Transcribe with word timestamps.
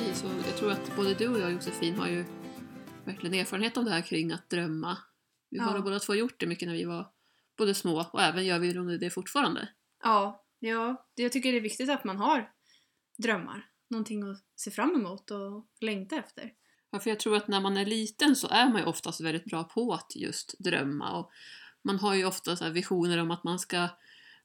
Precis, 0.00 0.24
och 0.24 0.30
jag 0.48 0.56
tror 0.56 0.70
att 0.72 0.96
både 0.96 1.14
du 1.14 1.28
och 1.28 1.40
jag 1.40 1.52
Josefin 1.52 1.98
har 1.98 2.08
ju 2.08 2.24
verkligen 3.04 3.34
erfarenhet 3.40 3.76
av 3.76 3.84
det 3.84 3.90
här 3.90 4.02
kring 4.02 4.32
att 4.32 4.50
drömma. 4.50 4.98
Vi 5.50 5.58
har 5.58 5.66
Ja. 5.70 5.74
nog 5.74 5.84
båda 5.84 5.98
två 5.98 6.14
gjort 6.14 6.40
det 6.40 6.46
mycket 6.46 6.68
när 6.68 6.74
vi 6.74 6.84
var 6.84 7.08
både 7.58 7.74
små 7.74 8.06
och 8.12 8.22
även 8.22 8.46
gör 8.46 8.58
vi 8.58 8.98
det 8.98 9.10
fortfarande. 9.10 9.68
Ja, 10.02 10.44
ja, 10.58 11.06
jag 11.14 11.32
tycker 11.32 11.52
det 11.52 11.58
är 11.58 11.62
viktigt 11.62 11.90
att 11.90 12.04
man 12.04 12.16
har 12.16 12.50
drömmar. 13.18 13.66
Någonting 13.90 14.22
att 14.30 14.44
se 14.56 14.70
fram 14.70 14.94
emot 14.94 15.30
och 15.30 15.66
längta 15.80 16.16
efter. 16.16 16.50
Ja, 16.90 16.98
för 17.00 17.10
jag 17.10 17.20
tror 17.20 17.36
att 17.36 17.48
när 17.48 17.60
man 17.60 17.76
är 17.76 17.86
liten 17.86 18.36
så 18.36 18.48
är 18.48 18.68
man 18.68 18.80
ju 18.80 18.86
oftast 18.86 19.20
väldigt 19.20 19.44
bra 19.44 19.64
på 19.64 19.92
att 19.92 20.16
just 20.16 20.54
drömma. 20.58 21.18
Och 21.18 21.30
man 21.84 21.98
har 21.98 22.14
ju 22.14 22.24
ofta 22.24 22.70
visioner 22.70 23.18
om 23.18 23.30
att 23.30 23.44
man 23.44 23.58
ska 23.58 23.88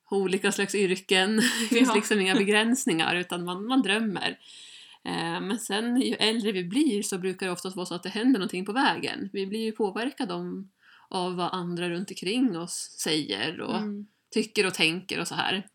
ha 0.04 0.18
olika 0.18 0.52
slags 0.52 0.76
yrken. 0.76 1.36
Det 1.70 1.76
finns 1.76 1.90
Ja. 1.90 1.96
liksom 1.96 2.20
inga 2.20 2.36
begränsningar 2.36 3.16
utan 3.16 3.44
man, 3.46 3.68
man 3.68 3.82
drömmer. 3.82 4.40
Eh, 5.06 5.42
Men 5.42 5.60
sen 5.60 6.02
ju 6.02 6.14
äldre 6.16 6.52
vi 6.52 6.64
blir 6.64 7.04
så 7.04 7.18
brukar 7.18 7.46
det 7.46 7.52
oftast 7.52 7.76
vara 7.76 7.86
så 7.86 7.96
att 7.96 8.04
det 8.04 8.10
händer 8.10 8.40
någonting 8.40 8.66
på 8.66 8.72
vägen. 8.74 9.30
Vi 9.34 9.48
blir 9.48 9.60
ju 9.60 9.72
påverkade 9.72 10.34
om, 10.34 10.72
av 11.10 11.36
vad 11.36 11.54
andra 11.54 11.90
runt 11.90 12.10
omkring 12.12 12.58
oss 12.58 12.96
säger 13.00 13.62
och 13.62 13.78
Mm. 13.78 14.08
tycker 14.32 14.66
och 14.66 14.74
tänker 14.74 15.20
och 15.20 15.28
så 15.28 15.36
här. 15.36 15.68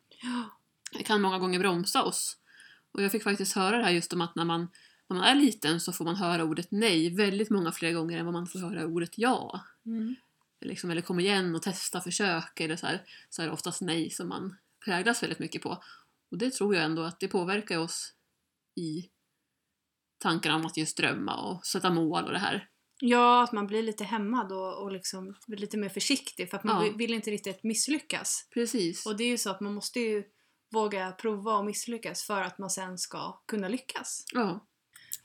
Det 0.92 1.02
kan 1.02 1.20
många 1.20 1.38
gånger 1.38 1.58
bromsa 1.58 2.02
oss. 2.04 2.36
Och 2.92 3.02
jag 3.02 3.12
fick 3.12 3.22
faktiskt 3.22 3.52
höra 3.56 3.78
det 3.78 3.84
här 3.84 3.90
just 3.90 4.12
om 4.12 4.20
att 4.20 4.34
när 4.34 4.44
man, 4.44 4.68
när 5.08 5.16
man 5.16 5.24
är 5.26 5.34
liten 5.34 5.80
så 5.80 5.92
får 5.92 6.04
man 6.04 6.16
höra 6.16 6.44
ordet 6.44 6.66
nej 6.70 7.10
väldigt 7.10 7.50
många 7.50 7.72
fler 7.72 7.92
gånger 7.92 8.18
än 8.18 8.24
vad 8.24 8.34
man 8.34 8.46
får 8.46 8.58
höra 8.58 8.86
ordet 8.86 9.18
ja. 9.18 9.60
Mm. 9.86 10.16
Liksom, 10.60 10.90
eller 10.90 11.02
kom 11.02 11.20
igen 11.20 11.54
och 11.54 11.62
testa, 11.62 12.00
försök 12.00 12.60
eller 12.60 12.76
så 12.76 12.86
här. 12.86 13.02
Så 13.30 13.42
är 13.42 13.46
det 13.46 13.52
oftast 13.52 13.80
nej 13.80 14.10
som 14.10 14.28
man 14.28 14.56
präglas 14.84 15.22
väldigt 15.22 15.38
mycket 15.38 15.62
på. 15.62 15.82
Och 16.30 16.38
det 16.38 16.50
tror 16.52 16.74
jag 16.74 16.84
ändå 16.84 17.02
att 17.02 17.20
det 17.20 17.28
påverkar 17.28 17.78
oss 17.78 18.12
i 18.76 19.08
tankarna 20.20 20.56
om 20.56 20.66
att 20.66 20.76
just 20.76 20.96
drömma 20.96 21.36
och 21.36 21.66
sätta 21.66 21.90
mål 21.90 22.24
och 22.24 22.32
det 22.32 22.38
här. 22.38 22.66
Ja, 23.02 23.42
att 23.42 23.52
man 23.52 23.66
blir 23.66 23.82
lite 23.82 24.04
hämmad 24.04 24.52
och, 24.52 24.82
och 24.82 24.92
liksom 24.92 25.34
blir 25.46 25.58
lite 25.58 25.76
mer 25.76 25.88
försiktig 25.88 26.50
för 26.50 26.56
att 26.56 26.64
man 26.64 26.86
Ja. 26.86 26.92
vill, 26.96 27.14
inte 27.14 27.30
riktigt 27.30 27.62
misslyckas. 27.64 28.46
Precis. 28.54 29.06
Och 29.06 29.16
det 29.16 29.24
är 29.24 29.28
ju 29.28 29.38
så 29.38 29.50
att 29.50 29.60
man 29.60 29.74
måste 29.74 30.00
ju 30.00 30.24
våga 30.72 31.12
prova 31.12 31.56
och 31.58 31.64
misslyckas 31.64 32.22
för 32.22 32.42
att 32.42 32.58
man 32.58 32.70
sen 32.70 32.98
ska 32.98 33.32
kunna 33.46 33.68
lyckas. 33.68 34.24
Ja, 34.32 34.66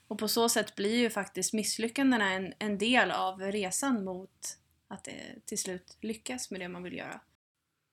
Och 0.07 0.19
på 0.19 0.27
så 0.27 0.49
sätt 0.49 0.75
blir 0.75 0.95
ju 0.95 1.09
faktiskt 1.09 1.53
misslyckandena 1.53 2.31
en, 2.33 2.53
en 2.59 2.77
del 2.77 3.11
av 3.11 3.39
resan 3.39 4.03
mot 4.03 4.57
att 4.87 5.07
eh, 5.07 5.13
till 5.45 5.57
slut 5.57 5.97
lyckas 6.01 6.51
med 6.51 6.59
det 6.61 6.69
man 6.69 6.83
vill 6.83 6.93
göra. 6.93 7.21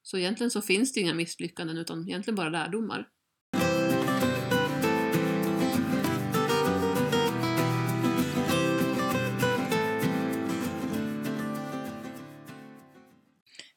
så 0.02 0.18
egentligen 0.18 0.50
så 0.50 0.62
finns 0.62 0.92
det 0.92 1.00
inga 1.00 1.14
misslyckanden 1.14 1.78
utan 1.78 2.08
egentligen 2.08 2.36
bara 2.36 2.48
lärdomar. 2.48 3.08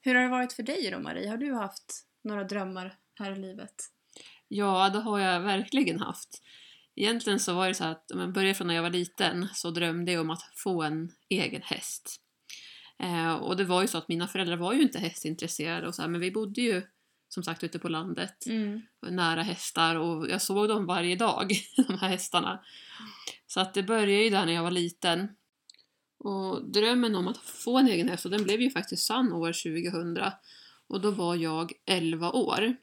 Hur 0.05 0.15
har 0.15 0.21
det 0.23 0.29
varit 0.29 0.53
för 0.53 0.63
dig 0.63 0.91
då 0.91 0.99
Marie? 0.99 1.29
Har 1.29 1.37
du 1.37 1.53
haft 1.53 2.05
några 2.23 2.43
drömmar 2.43 2.95
här 3.19 3.31
i 3.31 3.39
livet? 3.39 3.73
Ja, 4.47 4.89
det 4.89 4.99
har 4.99 5.19
jag 5.19 5.39
verkligen 5.39 5.99
haft. 5.99 6.41
Egentligen 6.95 7.39
så 7.39 7.53
var 7.53 7.67
det 7.67 7.73
så 7.73 7.83
att 7.83 8.11
om 8.11 8.19
jag 8.19 8.33
började 8.33 8.53
från 8.53 8.67
när 8.67 8.75
jag 8.75 8.81
var 8.81 8.89
liten 8.89 9.47
så 9.53 9.71
drömde 9.71 10.11
jag 10.11 10.21
om 10.21 10.29
att 10.29 10.41
få 10.55 10.83
en 10.83 11.11
egen 11.29 11.61
häst. 11.61 12.21
Eh, 12.99 13.33
och 13.33 13.57
det 13.57 13.63
var 13.63 13.81
ju 13.81 13.87
så 13.87 13.97
att 13.97 14.07
mina 14.07 14.27
föräldrar 14.27 14.57
var 14.57 14.73
ju 14.73 14.81
inte 14.81 14.99
hästintresserade 14.99 15.87
och 15.87 15.95
så 15.95 16.01
här, 16.01 16.09
men 16.09 16.21
vi 16.21 16.31
bodde 16.31 16.61
ju 16.61 16.81
som 17.27 17.43
sagt 17.43 17.63
ute 17.63 17.79
på 17.79 17.89
landet 17.89 18.45
Mm. 18.45 18.81
nära 19.09 19.41
hästar 19.41 19.95
och 19.95 20.29
jag 20.29 20.41
såg 20.41 20.67
dem 20.67 20.85
varje 20.85 21.15
dag, 21.15 21.51
de 21.87 21.97
här 21.97 22.09
hästarna. 22.09 22.63
Så 23.47 23.59
att 23.59 23.73
det 23.73 23.83
började 23.83 24.11
ju 24.23 24.29
där 24.29 24.45
när 24.45 24.53
jag 24.53 24.63
var 24.63 24.71
liten. 24.71 25.29
Och 26.25 26.65
drömmen 26.65 27.15
om 27.15 27.27
att 27.27 27.37
få 27.37 27.77
en 27.77 27.87
egen 27.87 28.09
häst, 28.09 28.25
och 28.25 28.31
den 28.31 28.43
blev 28.43 28.61
ju 28.61 28.69
faktiskt 28.69 29.05
sann 29.05 29.33
år 29.33 29.53
2000. 29.53 30.31
Och 30.87 31.01
då 31.01 31.11
var 31.11 31.35
jag 31.35 31.71
11 31.85 32.31
år. 32.31 32.75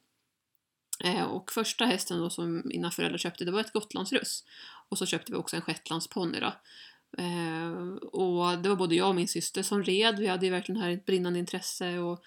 Eh, 1.04 1.22
och 1.22 1.52
första 1.52 1.84
hästen 1.84 2.18
då 2.18 2.30
som 2.30 2.62
mina 2.64 2.90
föräldrar 2.90 3.18
köpte, 3.18 3.44
det 3.44 3.50
var 3.50 3.60
ett 3.60 3.72
gotlandsruss. 3.72 4.44
Och 4.88 4.98
så 4.98 5.06
köpte 5.06 5.32
vi 5.32 5.38
också 5.38 5.56
en 5.56 5.62
shetlandsponny 5.62 6.40
då. 6.40 6.52
Eh, 7.22 7.72
och 8.12 8.58
det 8.58 8.68
var 8.68 8.76
både 8.76 8.94
jag 8.94 9.08
och 9.08 9.14
min 9.14 9.28
syster 9.28 9.62
som 9.62 9.84
red, 9.84 10.18
vi 10.18 10.26
hade 10.26 10.46
ju 10.46 10.52
verkligen 10.52 10.80
här 10.80 10.90
ett 10.90 11.06
brinnande 11.06 11.38
intresse 11.38 11.98
och 11.98 12.22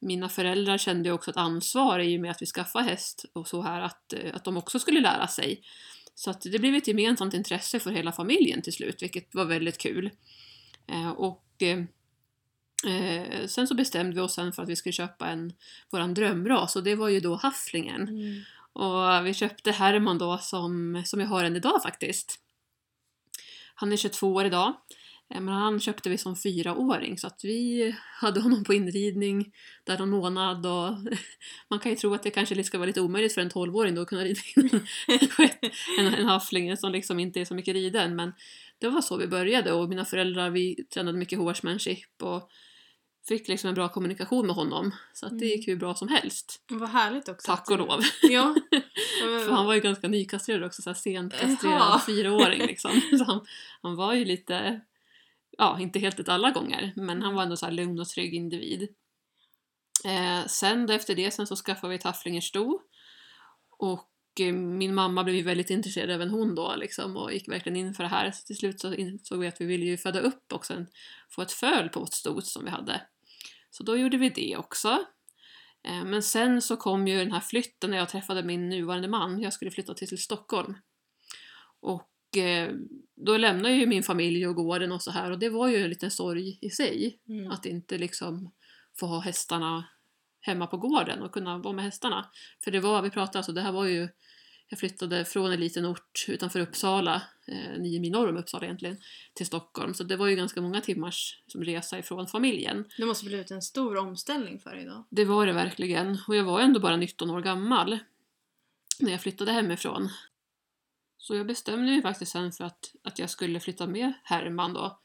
mina 0.00 0.28
föräldrar 0.28 0.78
kände 0.78 1.08
ju 1.08 1.12
också 1.12 1.30
ett 1.30 1.36
ansvar 1.36 1.98
i 1.98 2.16
och 2.16 2.20
med 2.20 2.30
att 2.30 2.42
vi 2.42 2.46
skaffade 2.46 2.84
häst 2.84 3.24
och 3.32 3.48
så 3.48 3.62
här 3.62 3.80
att, 3.80 4.12
eh, 4.12 4.34
att 4.34 4.44
de 4.44 4.56
också 4.56 4.78
skulle 4.78 5.00
lära 5.00 5.28
sig. 5.28 5.62
Så 6.14 6.30
att 6.30 6.40
det 6.40 6.58
blev 6.58 6.74
ett 6.74 6.88
gemensamt 6.88 7.34
intresse 7.34 7.80
för 7.80 7.90
hela 7.90 8.12
familjen 8.12 8.62
till 8.62 8.72
slut, 8.72 9.02
vilket 9.02 9.34
var 9.34 9.44
väldigt 9.44 9.78
kul. 9.78 10.10
Eh, 10.88 11.10
och 11.10 11.44
eh, 11.58 11.78
eh, 12.94 13.46
sen 13.46 13.66
så 13.66 13.74
bestämde 13.74 14.14
vi 14.14 14.20
oss 14.20 14.34
sen 14.34 14.52
för 14.52 14.62
att 14.62 14.68
vi 14.68 14.76
skulle 14.76 14.92
köpa 14.92 15.28
en, 15.28 15.52
våran 15.90 16.14
drömras 16.14 16.76
och 16.76 16.82
det 16.82 16.94
var 16.94 17.08
ju 17.08 17.20
då 17.20 17.34
hafflingen. 17.34 18.08
Mm. 18.08 18.42
Och 18.72 19.26
vi 19.26 19.34
köpte 19.34 19.72
Herman 19.72 20.18
då 20.18 20.38
som, 20.38 21.02
som 21.06 21.20
jag 21.20 21.26
har 21.26 21.44
än 21.44 21.56
idag 21.56 21.82
faktiskt. 21.82 22.40
Han 23.74 23.92
är 23.92 23.96
22 23.96 24.34
år 24.34 24.44
idag. 24.44 24.72
Men 25.28 25.48
han 25.48 25.80
köpte 25.80 26.10
vi 26.10 26.18
som 26.18 26.36
fyraåring 26.36 27.18
så 27.18 27.26
att 27.26 27.40
vi 27.44 27.94
hade 28.20 28.40
honom 28.40 28.64
på 28.64 28.74
inridning 28.74 29.52
där 29.84 29.98
någon 29.98 30.10
månad 30.10 30.66
och 30.66 30.98
man 31.70 31.78
kan 31.78 31.92
ju 31.92 31.96
tro 31.96 32.14
att 32.14 32.22
det 32.22 32.30
kanske 32.30 32.64
ska 32.64 32.78
vara 32.78 32.86
lite 32.86 33.00
omöjligt 33.00 33.34
för 33.34 33.40
en 33.40 33.50
12-åring 33.50 33.94
då 33.94 34.02
att 34.02 34.08
kunna 34.08 34.24
rida 34.24 34.40
in 34.56 34.80
en, 35.98 36.14
en 36.14 36.26
haffling 36.26 36.76
som 36.76 36.92
liksom 36.92 37.18
inte 37.18 37.40
är 37.40 37.44
så 37.44 37.54
mycket 37.54 37.74
riden 37.74 38.16
men 38.16 38.32
det 38.78 38.88
var 38.88 39.00
så 39.00 39.16
vi 39.16 39.26
började 39.26 39.72
och 39.72 39.88
mina 39.88 40.04
föräldrar 40.04 40.50
vi 40.50 40.84
tränade 40.94 41.18
mycket 41.18 41.38
horsemanship 41.38 42.22
och 42.22 42.50
fick 43.28 43.48
liksom 43.48 43.68
en 43.68 43.74
bra 43.74 43.88
kommunikation 43.88 44.46
med 44.46 44.54
honom 44.56 44.94
så 45.12 45.26
att 45.26 45.38
det 45.38 45.44
Mm. 45.46 45.58
gick 45.58 45.68
hur 45.68 45.76
bra 45.76 45.94
som 45.94 46.08
helst. 46.08 46.62
Vad 46.70 46.88
härligt 46.88 47.28
också. 47.28 47.46
Tack 47.46 47.70
och 47.70 47.78
lov. 47.78 48.00
Ja. 48.22 48.54
För 49.20 49.50
han 49.50 49.66
var 49.66 49.74
ju 49.74 49.80
ganska 49.80 50.08
nykastrerad 50.08 50.64
också, 50.64 50.82
så 50.82 50.90
här 50.90 50.94
sent 50.94 51.34
kastrerad 51.40 52.02
fyraåring 52.06 52.66
liksom. 52.66 52.90
Så 53.18 53.24
han, 53.24 53.46
han 53.82 53.96
var 53.96 54.14
ju 54.14 54.24
lite, 54.24 54.80
ja 55.58 55.80
inte 55.80 55.98
helt 55.98 56.20
ett 56.20 56.28
alla 56.28 56.50
gånger, 56.50 56.92
men 56.96 57.22
han 57.22 57.34
var 57.34 57.42
ändå 57.42 57.56
så 57.56 57.66
här 57.66 57.72
lugn 57.72 58.00
och 58.00 58.08
trygg 58.08 58.34
individ. 58.34 58.88
Eh, 60.04 60.46
sen 60.46 60.86
då 60.86 60.92
efter 60.92 61.14
det 61.14 61.30
sen 61.30 61.46
så 61.46 61.56
skaffade 61.56 61.92
vi 61.92 61.98
tafflingersto 61.98 62.80
och 63.78 64.10
eh, 64.40 64.52
min 64.52 64.94
mamma 64.94 65.24
blev 65.24 65.36
ju 65.36 65.42
väldigt 65.42 65.70
intresserad 65.70 66.10
även 66.10 66.30
hon 66.30 66.54
då 66.54 66.74
liksom 66.76 67.16
och 67.16 67.32
gick 67.32 67.48
verkligen 67.48 67.76
in 67.76 67.94
för 67.94 68.02
det 68.02 68.08
här. 68.08 68.30
Så 68.30 68.46
till 68.46 68.56
slut 68.56 68.80
så 68.80 68.94
insåg 68.94 69.38
vi 69.38 69.46
att 69.46 69.60
vi 69.60 69.64
ville 69.64 69.84
ju 69.84 69.96
föda 69.96 70.20
upp 70.20 70.52
också, 70.52 70.72
sen 70.72 70.86
få 71.30 71.42
ett 71.42 71.52
föl 71.52 71.88
på 71.88 72.00
vårt 72.00 72.14
sto 72.14 72.40
som 72.40 72.64
vi 72.64 72.70
hade. 72.70 73.00
Så 73.70 73.82
då 73.82 73.96
gjorde 73.96 74.16
vi 74.16 74.28
det 74.28 74.56
också. 74.56 75.04
Eh, 75.88 76.04
Men 76.04 76.22
sen 76.22 76.62
så 76.62 76.76
kom 76.76 77.08
ju 77.08 77.18
den 77.18 77.32
här 77.32 77.40
flytten 77.40 77.90
när 77.90 77.98
jag 77.98 78.08
träffade 78.08 78.42
min 78.42 78.68
nuvarande 78.68 79.08
man. 79.08 79.40
Jag 79.40 79.52
skulle 79.52 79.70
flytta 79.70 79.94
till, 79.94 80.08
till 80.08 80.22
Stockholm. 80.22 80.74
Och 81.80 82.10
då 83.14 83.36
lämnade 83.36 83.74
ju 83.74 83.86
min 83.86 84.02
familj 84.02 84.46
och 84.46 84.54
gården 84.54 84.92
och 84.92 85.02
så 85.02 85.10
här 85.10 85.30
och 85.30 85.38
det 85.38 85.48
var 85.48 85.68
ju 85.68 85.76
en 85.76 85.88
liten 85.88 86.10
sorg 86.10 86.58
i 86.60 86.70
sig. 86.70 87.18
Mm. 87.28 87.50
Att 87.50 87.66
inte 87.66 87.98
liksom 87.98 88.50
få 88.98 89.06
ha 89.06 89.20
hästarna 89.20 89.84
hemma 90.40 90.66
på 90.66 90.76
gården 90.76 91.22
och 91.22 91.32
kunna 91.32 91.58
vara 91.58 91.74
med 91.74 91.84
hästarna. 91.84 92.30
För 92.64 92.70
det 92.70 92.80
var, 92.80 93.02
vi 93.02 93.10
pratade 93.10 93.38
alltså, 93.38 93.52
det 93.52 93.60
här 93.60 93.72
var 93.72 93.86
ju 93.86 94.08
jag 94.68 94.78
flyttade 94.78 95.24
från 95.24 95.52
en 95.52 95.60
liten 95.60 95.86
ort 95.86 96.24
utanför 96.28 96.60
Uppsala, 96.60 97.22
eh, 97.46 97.80
nio 97.80 98.00
mil 98.00 98.12
norr 98.12 98.28
om 98.28 98.36
Uppsala 98.36 98.64
egentligen, 98.64 98.96
till 99.34 99.46
Stockholm. 99.46 99.94
Så 99.94 100.04
det 100.04 100.16
var 100.16 100.26
ju 100.26 100.36
ganska 100.36 100.60
många 100.60 100.80
timmars 100.80 101.42
som 101.46 101.64
resa 101.64 101.98
ifrån 101.98 102.26
familjen. 102.26 102.84
Det 102.96 103.06
måste 103.06 103.24
blivit 103.24 103.50
en 103.50 103.62
stor 103.62 103.96
omställning 103.96 104.60
för 104.60 104.70
dig 104.70 104.84
då. 104.84 105.06
Det 105.10 105.24
var 105.24 105.46
det 105.46 105.52
verkligen. 105.52 106.18
Och 106.28 106.36
jag 106.36 106.44
var 106.44 106.60
ändå 106.60 106.80
bara 106.80 106.96
19 106.96 107.30
år 107.30 107.40
gammal 107.40 107.98
när 109.00 109.10
jag 109.10 109.20
flyttade 109.20 109.52
hemifrån. 109.52 110.08
Så 111.26 111.34
jag 111.34 111.46
bestämde 111.46 111.92
mig 111.92 112.02
faktiskt 112.02 112.32
sen 112.32 112.52
för 112.52 112.64
att, 112.64 112.94
att 113.02 113.18
jag 113.18 113.30
skulle 113.30 113.60
flytta 113.60 113.86
med 113.86 114.12
Herman 114.24 114.74
då, 114.74 115.00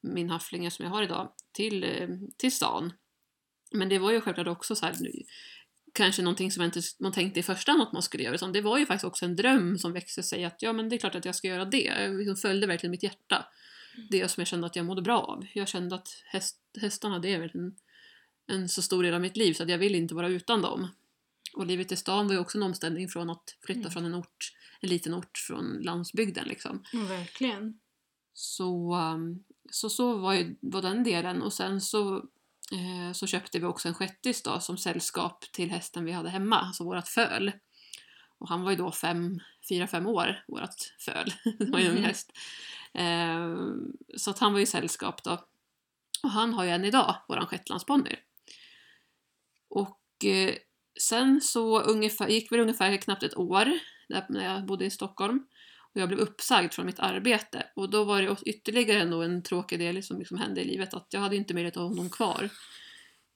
min 0.00 0.30
hafflinge 0.30 0.70
som 0.70 0.84
jag 0.84 0.92
har 0.92 1.02
idag, 1.02 1.32
till, 1.52 1.84
eh, 1.84 2.08
till 2.36 2.52
stan. 2.52 2.92
Men 3.72 3.88
det 3.88 3.98
var 3.98 4.10
ju 4.10 4.20
självklart 4.20 4.46
också 4.46 4.76
så 4.76 4.86
här, 4.86 4.94
kanske 5.92 6.22
någonting 6.22 6.50
som 6.50 6.60
man 6.60 6.66
inte 6.66 6.80
man 7.00 7.12
tänkte 7.12 7.40
i 7.40 7.42
första 7.42 7.72
hand 7.72 7.82
att 7.82 7.92
man 7.92 8.02
skulle 8.02 8.24
göra, 8.24 8.34
utan 8.34 8.52
det 8.52 8.60
var 8.60 8.78
ju 8.78 8.86
faktiskt 8.86 9.04
också 9.04 9.24
en 9.24 9.36
dröm 9.36 9.78
som 9.78 9.92
växte 9.92 10.22
sig 10.22 10.44
att 10.44 10.62
ja 10.62 10.72
men 10.72 10.88
det 10.88 10.96
är 10.96 10.98
klart 10.98 11.14
att 11.14 11.24
jag 11.24 11.34
ska 11.34 11.48
göra 11.48 11.64
det. 11.64 11.82
Jag 11.82 12.16
liksom 12.16 12.36
följde 12.36 12.66
verkligen 12.66 12.90
mitt 12.90 13.02
hjärta. 13.02 13.46
Det 14.10 14.28
som 14.28 14.40
jag 14.40 14.48
kände 14.48 14.66
att 14.66 14.76
jag 14.76 14.86
mådde 14.86 15.02
bra 15.02 15.20
av. 15.20 15.46
Jag 15.54 15.68
kände 15.68 15.94
att 15.94 16.08
häst, 16.24 16.58
hästarna 16.80 17.18
det 17.18 17.32
är 17.32 17.38
väl 17.38 17.50
en, 17.54 17.76
en 18.46 18.68
så 18.68 18.82
stor 18.82 19.02
del 19.02 19.14
av 19.14 19.20
mitt 19.20 19.36
liv 19.36 19.52
så 19.54 19.62
att 19.62 19.68
jag 19.68 19.78
vill 19.78 19.94
inte 19.94 20.14
vara 20.14 20.28
utan 20.28 20.62
dem. 20.62 20.88
Och 21.54 21.66
livet 21.66 21.92
i 21.92 21.96
stan 21.96 22.26
var 22.26 22.34
ju 22.34 22.40
också 22.40 22.58
en 22.58 22.62
omställning 22.62 23.08
från 23.08 23.30
att 23.30 23.56
flytta 23.60 23.80
Mm. 23.80 23.90
från 23.90 24.04
en 24.04 24.14
ort, 24.14 24.52
en 24.84 24.90
liten 24.90 25.14
ort 25.14 25.38
från 25.38 25.78
landsbygden 25.82 26.48
liksom. 26.48 26.84
Ja, 26.92 27.00
verkligen. 27.00 27.78
Så, 28.32 28.94
um, 28.94 29.44
så, 29.70 29.90
så 29.90 30.16
var 30.18 30.32
ju 30.34 30.56
var 30.60 30.82
den 30.82 31.04
delen 31.04 31.42
och 31.42 31.52
sen 31.52 31.80
så 31.80 32.16
eh, 32.72 33.12
så 33.12 33.26
köpte 33.26 33.58
vi 33.58 33.64
också 33.64 33.88
en 33.88 33.94
shettis 33.94 34.42
då 34.42 34.60
som 34.60 34.76
sällskap 34.78 35.40
till 35.52 35.70
hästen 35.70 36.04
vi 36.04 36.12
hade 36.12 36.30
hemma, 36.30 36.56
alltså 36.60 36.84
vårat 36.84 37.08
föl. 37.08 37.52
Och 38.38 38.48
han 38.48 38.62
var 38.62 38.70
ju 38.70 38.76
då 38.76 38.92
fem, 38.92 39.40
fyra, 39.68 39.86
fem 39.86 40.06
år, 40.06 40.44
vårat 40.48 40.92
föl. 40.98 41.32
det 41.58 41.70
var 41.70 41.78
ju 41.78 41.86
en 41.86 41.94
Mhm. 41.94 42.04
häst. 42.04 42.32
Eh, 42.94 43.56
så 44.16 44.30
att 44.30 44.38
han 44.38 44.52
var 44.52 44.60
ju 44.60 44.66
sällskap 44.66 45.22
då. 45.24 45.44
Och 46.22 46.30
han 46.30 46.54
har 46.54 46.64
ju 46.64 46.70
än 46.70 46.84
idag 46.84 47.16
våran 47.28 47.46
shetlandsponny. 47.46 48.16
Och 49.68 50.24
eh, 50.24 50.54
sen 51.00 51.40
så 51.40 51.80
ungefär, 51.80 52.28
gick 52.28 52.52
väl 52.52 52.60
ungefär 52.60 52.96
knappt 52.96 53.22
ett 53.22 53.36
år 53.36 53.78
när 54.08 54.44
jag 54.44 54.66
bodde 54.66 54.84
i 54.84 54.90
Stockholm. 54.90 55.46
Och 55.94 56.00
jag 56.00 56.08
blev 56.08 56.20
uppsagd 56.20 56.72
från 56.72 56.86
mitt 56.86 56.98
arbete. 56.98 57.66
Och 57.76 57.90
då 57.90 58.04
var 58.04 58.22
det 58.22 58.36
ytterligare 58.46 59.00
ändå 59.00 59.22
en 59.22 59.42
tråkig 59.42 59.78
del 59.78 60.02
som 60.02 60.18
liksom 60.18 60.38
hände 60.38 60.60
i 60.60 60.64
livet 60.64 60.94
att 60.94 61.06
jag 61.10 61.20
hade 61.20 61.36
inte 61.36 61.54
möjlighet 61.54 61.76
att 61.76 61.82
ha 61.82 61.88
honom 61.88 62.10
kvar 62.10 62.50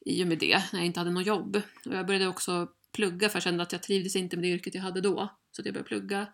i 0.01 0.25
och 0.25 0.29
med 0.29 0.39
det, 0.39 0.63
när 0.73 0.81
jag 0.81 0.87
inte 0.87 1.01
hade 1.01 1.11
något 1.11 1.27
jobb. 1.27 1.63
Och 1.87 1.95
jag 1.95 2.07
började 2.07 2.27
också 2.27 2.69
plugga 2.93 3.29
för 3.29 3.37
jag 3.37 3.43
kände 3.43 3.63
att 3.63 3.73
jag 3.73 3.83
trivdes 3.83 4.17
inte 4.17 4.37
med 4.37 4.45
det 4.45 4.49
yrket 4.49 4.75
jag 4.75 4.83
hade 4.83 5.01
då. 5.01 5.29
Så 5.51 5.63
att 5.63 5.67
jag 5.67 5.75
började 5.75 5.89
plugga. 5.89 6.27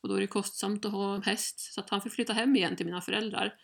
Och 0.00 0.08
då 0.08 0.14
är 0.14 0.20
det 0.20 0.26
kostsamt 0.26 0.84
att 0.84 0.92
ha 0.92 1.14
en 1.14 1.22
häst. 1.22 1.60
Så 1.74 1.80
att 1.80 1.90
han 1.90 2.00
fick 2.00 2.12
flytta 2.12 2.32
hem 2.32 2.56
igen 2.56 2.76
till 2.76 2.86
mina 2.86 3.00
föräldrar. 3.00 3.54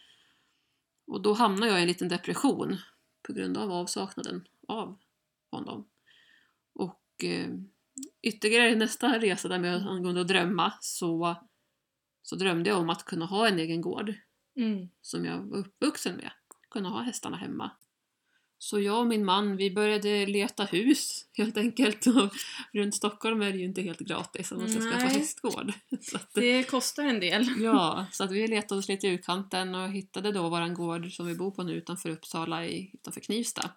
Och 1.07 1.23
då 1.23 1.33
hamnade 1.33 1.73
jag 1.73 1.79
i 1.79 1.83
en 1.83 1.89
liten 1.89 2.09
depression 2.09 2.77
på 3.23 3.33
grund 3.33 3.59
av 3.59 3.73
avsaknaden 3.73 4.45
av 4.69 4.99
honom. 5.51 5.89
Och 6.75 7.25
eh, 7.25 7.49
ytterligare 8.23 8.71
i 8.71 8.77
nästa 8.77 9.19
resa 9.19 9.49
där 9.49 9.59
med 9.59 9.87
angående 9.87 10.21
att 10.21 10.29
drömma 10.29 10.73
så, 10.81 11.37
så 12.23 12.37
drömde 12.37 12.71
jag 12.71 12.79
om 12.79 12.91
att 12.91 13.05
kunna 13.05 13.27
ha 13.27 13.49
en 13.49 13.59
egen 13.59 13.81
gård 13.81 14.15
Mm. 14.57 14.89
som 15.01 15.25
jag 15.25 15.39
var 15.39 15.59
uppvuxen 15.59 16.17
med. 16.17 16.31
Kunna 16.71 16.89
ha 16.89 17.03
hästarna 17.03 17.37
hemma. 17.37 17.71
Så 18.59 18.81
jag 18.81 18.99
och 19.01 19.07
min 19.07 19.25
man 19.25 19.57
vi 19.57 19.71
började 19.71 20.27
leta 20.27 20.65
hus 20.65 21.27
helt 21.33 21.57
enkelt. 21.57 22.07
Och 22.07 22.35
runt 22.73 22.95
Stockholm 22.95 23.43
är 23.43 23.53
det 23.53 23.59
ju 23.59 23.65
inte 23.65 23.83
helt 23.83 23.99
gratis 23.99 24.53
om 24.53 24.59
man 24.59 24.71
ska 24.71 24.81
skaffa 24.81 25.07
hästgård. 25.07 25.73
Att, 26.15 26.35
Det 26.35 26.63
kostar 26.65 27.05
en 27.05 27.21
del. 27.21 27.49
Ja, 27.63 28.07
så 28.13 28.25
att 28.25 28.31
vi 28.31 28.47
letade 28.47 28.79
oss 28.79 28.89
lite 28.89 29.07
i 29.07 29.11
utkanten 29.11 29.75
och 29.75 29.89
hittade 29.89 30.33
då 30.33 30.49
våran 30.49 30.75
gård 30.75 31.13
som 31.13 31.27
vi 31.27 31.35
bor 31.35 31.51
på 31.51 31.63
nu 31.63 31.73
utanför 31.73 32.11
Uppsala, 32.11 32.67
i, 32.67 32.91
utanför 32.95 33.21
Knivsta. 33.21 33.71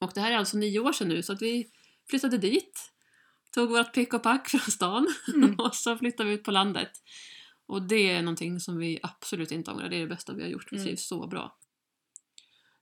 Och 0.00 0.10
det 0.14 0.20
här 0.20 0.32
är 0.32 0.36
alltså 0.36 0.56
nio 0.56 0.78
år 0.80 0.92
sedan 0.92 1.08
nu 1.08 1.22
så 1.22 1.32
att 1.32 1.42
vi 1.42 1.66
flyttade 2.10 2.38
dit, 2.38 2.92
tog 3.54 3.70
vårt 3.70 3.94
pick 3.94 4.14
och 4.14 4.22
pack 4.22 4.48
från 4.48 4.60
stan 4.60 5.14
Mm. 5.34 5.54
och 5.58 5.74
så 5.74 5.96
flyttade 5.96 6.28
vi 6.28 6.34
ut 6.34 6.44
på 6.44 6.50
landet. 6.50 6.90
Och 7.66 7.82
det 7.82 8.10
är 8.10 8.22
någonting 8.22 8.60
som 8.60 8.78
vi 8.78 8.98
absolut 9.02 9.52
inte 9.52 9.70
ångrar, 9.70 9.88
det 9.88 9.96
är 9.96 10.00
det 10.00 10.06
bästa 10.06 10.32
vi 10.32 10.42
har 10.42 10.48
gjort, 10.48 10.72
vi 10.72 10.76
Mm. 10.76 10.86
trivs 10.86 11.06
så 11.06 11.26
bra. 11.26 11.56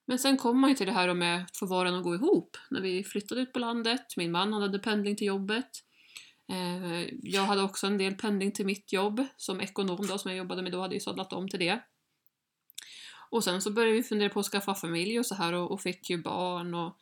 Men 0.04 0.18
sen 0.18 0.36
kom 0.36 0.60
man 0.60 0.70
ju 0.70 0.76
till 0.76 0.86
det 0.86 0.92
här 0.92 1.14
med 1.14 1.42
att 1.42 1.56
få 1.56 1.66
vardagen 1.66 1.98
att 1.98 2.04
gå 2.04 2.14
ihop. 2.14 2.56
När 2.70 2.80
vi 2.80 3.04
flyttade 3.04 3.40
ut 3.40 3.52
på 3.52 3.58
landet, 3.58 4.16
min 4.16 4.32
man 4.32 4.52
hade 4.52 4.78
pendling 4.78 5.16
till 5.16 5.26
jobbet. 5.26 5.70
Eh, 6.48 7.08
jag 7.22 7.42
hade 7.42 7.62
också 7.62 7.86
en 7.86 7.98
del 7.98 8.14
pendling 8.14 8.52
till 8.52 8.66
mitt 8.66 8.92
jobb 8.92 9.26
som 9.36 9.60
ekonom 9.60 10.06
då, 10.06 10.18
som 10.18 10.30
jag 10.30 10.38
jobbade 10.38 10.62
med 10.62 10.72
då, 10.72 10.80
hade 10.80 10.94
ju 10.94 11.00
sadlat 11.00 11.32
om 11.32 11.48
till 11.48 11.58
det. 11.60 11.82
Och 13.30 13.44
sen 13.44 13.62
så 13.62 13.70
började 13.70 13.96
vi 13.96 14.02
fundera 14.02 14.28
på 14.28 14.40
att 14.40 14.46
skaffa 14.46 14.74
familj 14.74 15.18
och 15.18 15.26
så 15.26 15.34
här 15.34 15.52
och, 15.52 15.70
och 15.70 15.80
fick 15.80 16.10
ju 16.10 16.22
barn 16.22 16.74
och, 16.74 16.98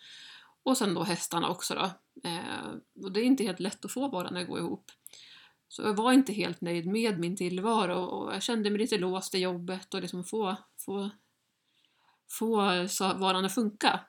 och 0.63 0.77
sen 0.77 0.95
då 0.95 1.03
hästarna 1.03 1.49
också 1.49 1.75
då. 1.75 1.91
Eh, 2.25 3.05
och 3.05 3.13
det 3.13 3.21
är 3.21 3.25
inte 3.25 3.45
helt 3.45 3.61
lätt 3.61 3.85
att 3.85 3.93
få 3.93 4.09
vardagen 4.09 4.37
att 4.37 4.49
gå 4.49 4.59
ihop. 4.59 4.91
Så 5.69 5.83
jag 5.83 5.97
var 5.97 6.13
inte 6.13 6.33
helt 6.33 6.61
nöjd 6.61 6.87
med 6.87 7.19
min 7.19 7.37
tillvaro 7.37 7.99
och 7.99 8.35
jag 8.35 8.43
kände 8.43 8.71
mig 8.71 8.79
lite 8.79 8.99
låst 8.99 9.35
i 9.35 9.39
jobbet 9.39 9.95
och 9.95 10.01
liksom 10.01 10.25
få, 10.25 10.57
få, 10.85 11.11
få 12.39 12.57
vardagen 12.97 13.45
att 13.45 13.55
funka. 13.55 14.01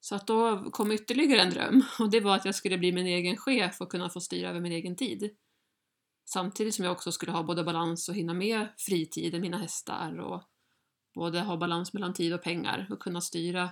Så 0.00 0.14
att 0.14 0.26
då 0.26 0.70
kom 0.70 0.92
ytterligare 0.92 1.40
en 1.40 1.50
dröm 1.50 1.82
och 1.98 2.10
det 2.10 2.20
var 2.20 2.36
att 2.36 2.44
jag 2.44 2.54
skulle 2.54 2.78
bli 2.78 2.92
min 2.92 3.06
egen 3.06 3.36
chef 3.36 3.80
och 3.80 3.90
kunna 3.90 4.10
få 4.10 4.20
styra 4.20 4.48
över 4.48 4.60
min 4.60 4.72
egen 4.72 4.96
tid. 4.96 5.36
Samtidigt 6.24 6.74
som 6.74 6.84
jag 6.84 6.92
också 6.92 7.12
skulle 7.12 7.32
ha 7.32 7.42
både 7.42 7.64
balans 7.64 8.08
och 8.08 8.14
hinna 8.14 8.34
med 8.34 8.68
fritiden, 8.76 9.40
mina 9.40 9.58
hästar 9.58 10.18
och 10.18 10.42
både 11.14 11.40
ha 11.40 11.56
balans 11.56 11.92
mellan 11.92 12.14
tid 12.14 12.34
och 12.34 12.42
pengar 12.42 12.86
och 12.90 13.00
kunna 13.00 13.20
styra 13.20 13.70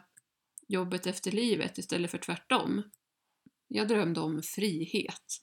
jobbet 0.69 1.06
efter 1.06 1.32
livet 1.32 1.78
istället 1.78 2.10
för 2.10 2.19
tvärtom. 2.19 2.82
Jag 3.68 3.88
drömde 3.88 4.20
om 4.20 4.42
frihet. 4.42 5.42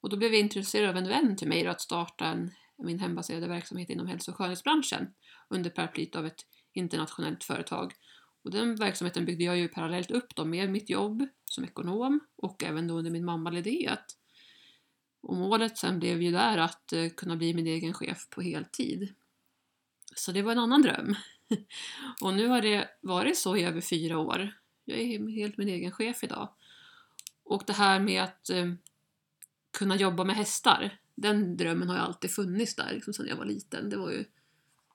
Och 0.00 0.10
då 0.10 0.16
blev 0.16 0.32
jag 0.32 0.40
intresserad 0.40 0.90
av 0.90 0.96
en 0.96 1.08
vän 1.08 1.36
till 1.36 1.48
mig 1.48 1.66
att 1.66 1.80
starta 1.80 2.26
en, 2.26 2.50
min 2.78 2.98
hembaserade 2.98 3.48
verksamhet 3.48 3.90
inom 3.90 4.06
hälso 4.06 4.30
och 4.30 4.36
skönhetsbranschen 4.36 5.14
under 5.48 5.70
paraplyt 5.70 6.16
av 6.16 6.26
ett 6.26 6.40
internationellt 6.72 7.44
företag. 7.44 7.92
Och 8.44 8.50
den 8.50 8.76
verksamheten 8.76 9.24
byggde 9.24 9.44
jag 9.44 9.58
ju 9.58 9.68
parallellt 9.68 10.10
upp 10.10 10.36
då 10.36 10.44
med 10.44 10.70
mitt 10.70 10.90
jobb 10.90 11.28
som 11.44 11.64
ekonom 11.64 12.20
och 12.36 12.64
även 12.64 12.86
då 12.86 12.94
under 12.94 13.10
min 13.10 13.24
mammaledighet. 13.24 14.04
Och 15.22 15.36
målet 15.36 15.78
sen 15.78 15.98
blev 15.98 16.22
ju 16.22 16.32
där 16.32 16.58
att 16.58 16.92
eh, 16.92 17.08
kunna 17.16 17.36
bli 17.36 17.54
min 17.54 17.66
egen 17.66 17.94
chef 17.94 18.30
på 18.30 18.42
heltid. 18.42 19.14
Så 20.16 20.32
det 20.32 20.42
var 20.42 20.52
en 20.52 20.58
annan 20.58 20.82
dröm. 20.82 21.14
och 22.20 22.34
nu 22.34 22.48
har 22.48 22.62
det 22.62 22.88
varit 23.00 23.38
så 23.38 23.56
i 23.56 23.64
över 23.64 23.80
fyra 23.80 24.18
år. 24.18 24.52
Jag 24.84 24.98
är 24.98 25.30
helt 25.30 25.56
min 25.56 25.68
egen 25.68 25.92
chef 25.92 26.24
idag. 26.24 26.48
Och 27.44 27.62
det 27.66 27.72
här 27.72 28.00
med 28.00 28.22
att 28.22 28.50
eh, 28.50 28.72
kunna 29.78 29.96
jobba 29.96 30.24
med 30.24 30.36
hästar, 30.36 30.98
den 31.14 31.56
drömmen 31.56 31.88
har 31.88 31.96
ju 31.96 32.02
alltid 32.02 32.30
funnits 32.30 32.74
där 32.76 32.92
liksom 32.94 33.14
sedan 33.14 33.26
jag 33.26 33.36
var 33.36 33.44
liten. 33.44 33.90
Det 33.90 33.96
var 33.96 34.10
ju, 34.10 34.24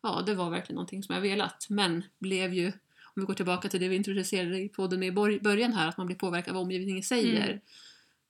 ja, 0.03 0.23
det 0.25 0.33
var 0.35 0.49
verkligen 0.49 0.75
någonting 0.75 1.03
som 1.03 1.15
jag 1.15 1.21
velat, 1.21 1.65
men 1.69 2.03
blev 2.19 2.53
ju, 2.53 2.67
om 3.03 3.13
vi 3.15 3.21
går 3.21 3.33
tillbaka 3.33 3.69
till 3.69 3.79
det 3.79 3.87
vi 3.87 3.95
introducerade 3.95 4.59
i 4.59 4.69
podden 4.69 5.03
i 5.03 5.11
början 5.41 5.73
här, 5.73 5.87
att 5.87 5.97
man 5.97 6.05
blir 6.07 6.15
påverkad 6.17 6.49
av 6.51 6.55
vad 6.55 6.63
omgivningen 6.63 7.03
säger. 7.03 7.47
Mm. 7.49 7.59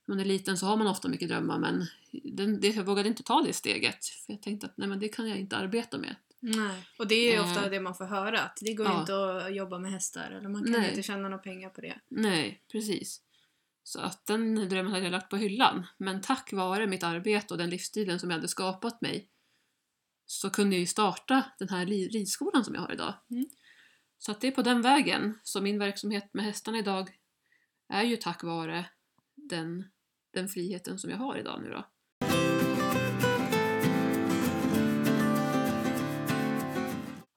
När 0.06 0.14
man 0.16 0.20
är 0.20 0.24
liten 0.24 0.58
så 0.58 0.66
har 0.66 0.76
man 0.76 0.86
ofta 0.86 1.08
mycket 1.08 1.28
drömmar, 1.28 1.58
men 1.58 1.86
den, 2.36 2.60
det, 2.60 2.68
jag 2.68 2.84
vågade 2.84 3.08
inte 3.08 3.22
ta 3.22 3.42
det 3.42 3.52
steget. 3.52 4.04
För 4.04 4.32
jag 4.32 4.42
tänkte 4.42 4.66
att 4.66 4.76
nej, 4.76 4.88
men 4.88 4.98
det 4.98 5.08
kan 5.08 5.28
jag 5.28 5.38
inte 5.38 5.56
arbeta 5.56 5.98
med. 5.98 6.14
Nej. 6.40 6.86
Och 6.98 7.06
det 7.06 7.14
är 7.14 7.32
ju 7.32 7.36
Eh. 7.38 7.44
ofta 7.50 7.68
det 7.68 7.80
man 7.80 7.94
får 7.94 8.04
höra. 8.04 8.40
Att 8.40 8.58
det 8.60 8.74
går 8.74 8.86
Ja. 8.86 9.00
inte 9.00 9.36
att 9.46 9.54
jobba 9.54 9.78
med 9.78 9.92
hästar. 9.92 10.30
Eller 10.30 10.48
man 10.48 10.62
kan 10.64 10.72
Nej. 10.72 10.88
inte 10.90 11.02
tjäna 11.02 11.22
några 11.22 11.38
pengar 11.38 11.68
på 11.68 11.80
det. 11.80 11.94
Nej, 12.08 12.62
precis. 12.72 13.20
Så 13.82 14.00
att 14.00 14.26
den 14.26 14.54
drömmen 14.68 14.92
hade 14.92 15.04
jag 15.04 15.12
lagt 15.12 15.30
på 15.30 15.36
hyllan. 15.36 15.86
Men 15.98 16.20
tack 16.20 16.52
vare 16.52 16.86
mitt 16.86 17.02
arbete 17.02 17.54
och 17.54 17.58
den 17.58 17.70
livsstilen 17.70 18.18
som 18.20 18.30
jag 18.30 18.36
hade 18.36 18.48
skapat 18.48 19.00
mig 19.00 19.30
så 20.26 20.50
kunde 20.50 20.76
jag 20.76 20.80
ju 20.80 20.86
starta 20.86 21.44
den 21.58 21.68
här 21.68 21.86
ridskolan 21.86 22.64
som 22.64 22.74
jag 22.74 22.82
har 22.82 22.92
idag. 22.92 23.14
Mm. 23.30 23.46
Så 24.18 24.32
att 24.32 24.40
det 24.40 24.46
är 24.46 24.52
på 24.52 24.62
den 24.62 24.82
vägen. 24.82 25.38
Så 25.42 25.60
min 25.60 25.78
verksamhet 25.78 26.34
med 26.34 26.44
hästarna 26.44 26.78
idag 26.78 27.10
är 27.88 28.02
ju 28.02 28.16
tack 28.16 28.42
vare 28.42 28.86
den, 29.34 29.84
den 30.32 30.48
friheten 30.48 30.98
som 30.98 31.10
jag 31.10 31.16
har 31.16 31.36
idag 31.36 31.62
nu 31.62 31.70
då. 31.70 31.86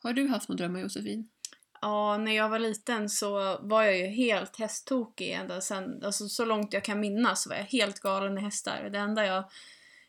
Har 0.03 0.13
du 0.13 0.27
haft 0.27 0.50
några 0.50 0.57
drömmar 0.57 0.79
Josefin? 0.79 1.29
Ja, 1.83 2.17
när 2.17 2.31
jag 2.35 2.49
var 2.49 2.59
liten 2.59 3.09
så 3.09 3.57
var 3.61 3.83
jag 3.83 3.97
ju 3.97 4.05
helt 4.07 4.59
hästtokig 4.59 5.31
ända 5.31 5.61
sen, 5.61 6.03
alltså 6.03 6.27
så 6.27 6.45
långt 6.45 6.73
jag 6.73 6.83
kan 6.83 6.99
minnas 6.99 7.47
var 7.47 7.55
jag 7.55 7.63
helt 7.63 7.99
galen 7.99 8.37
i 8.37 8.41
hästar. 8.41 8.89
Det 8.91 8.97
enda 8.97 9.25
jag 9.25 9.43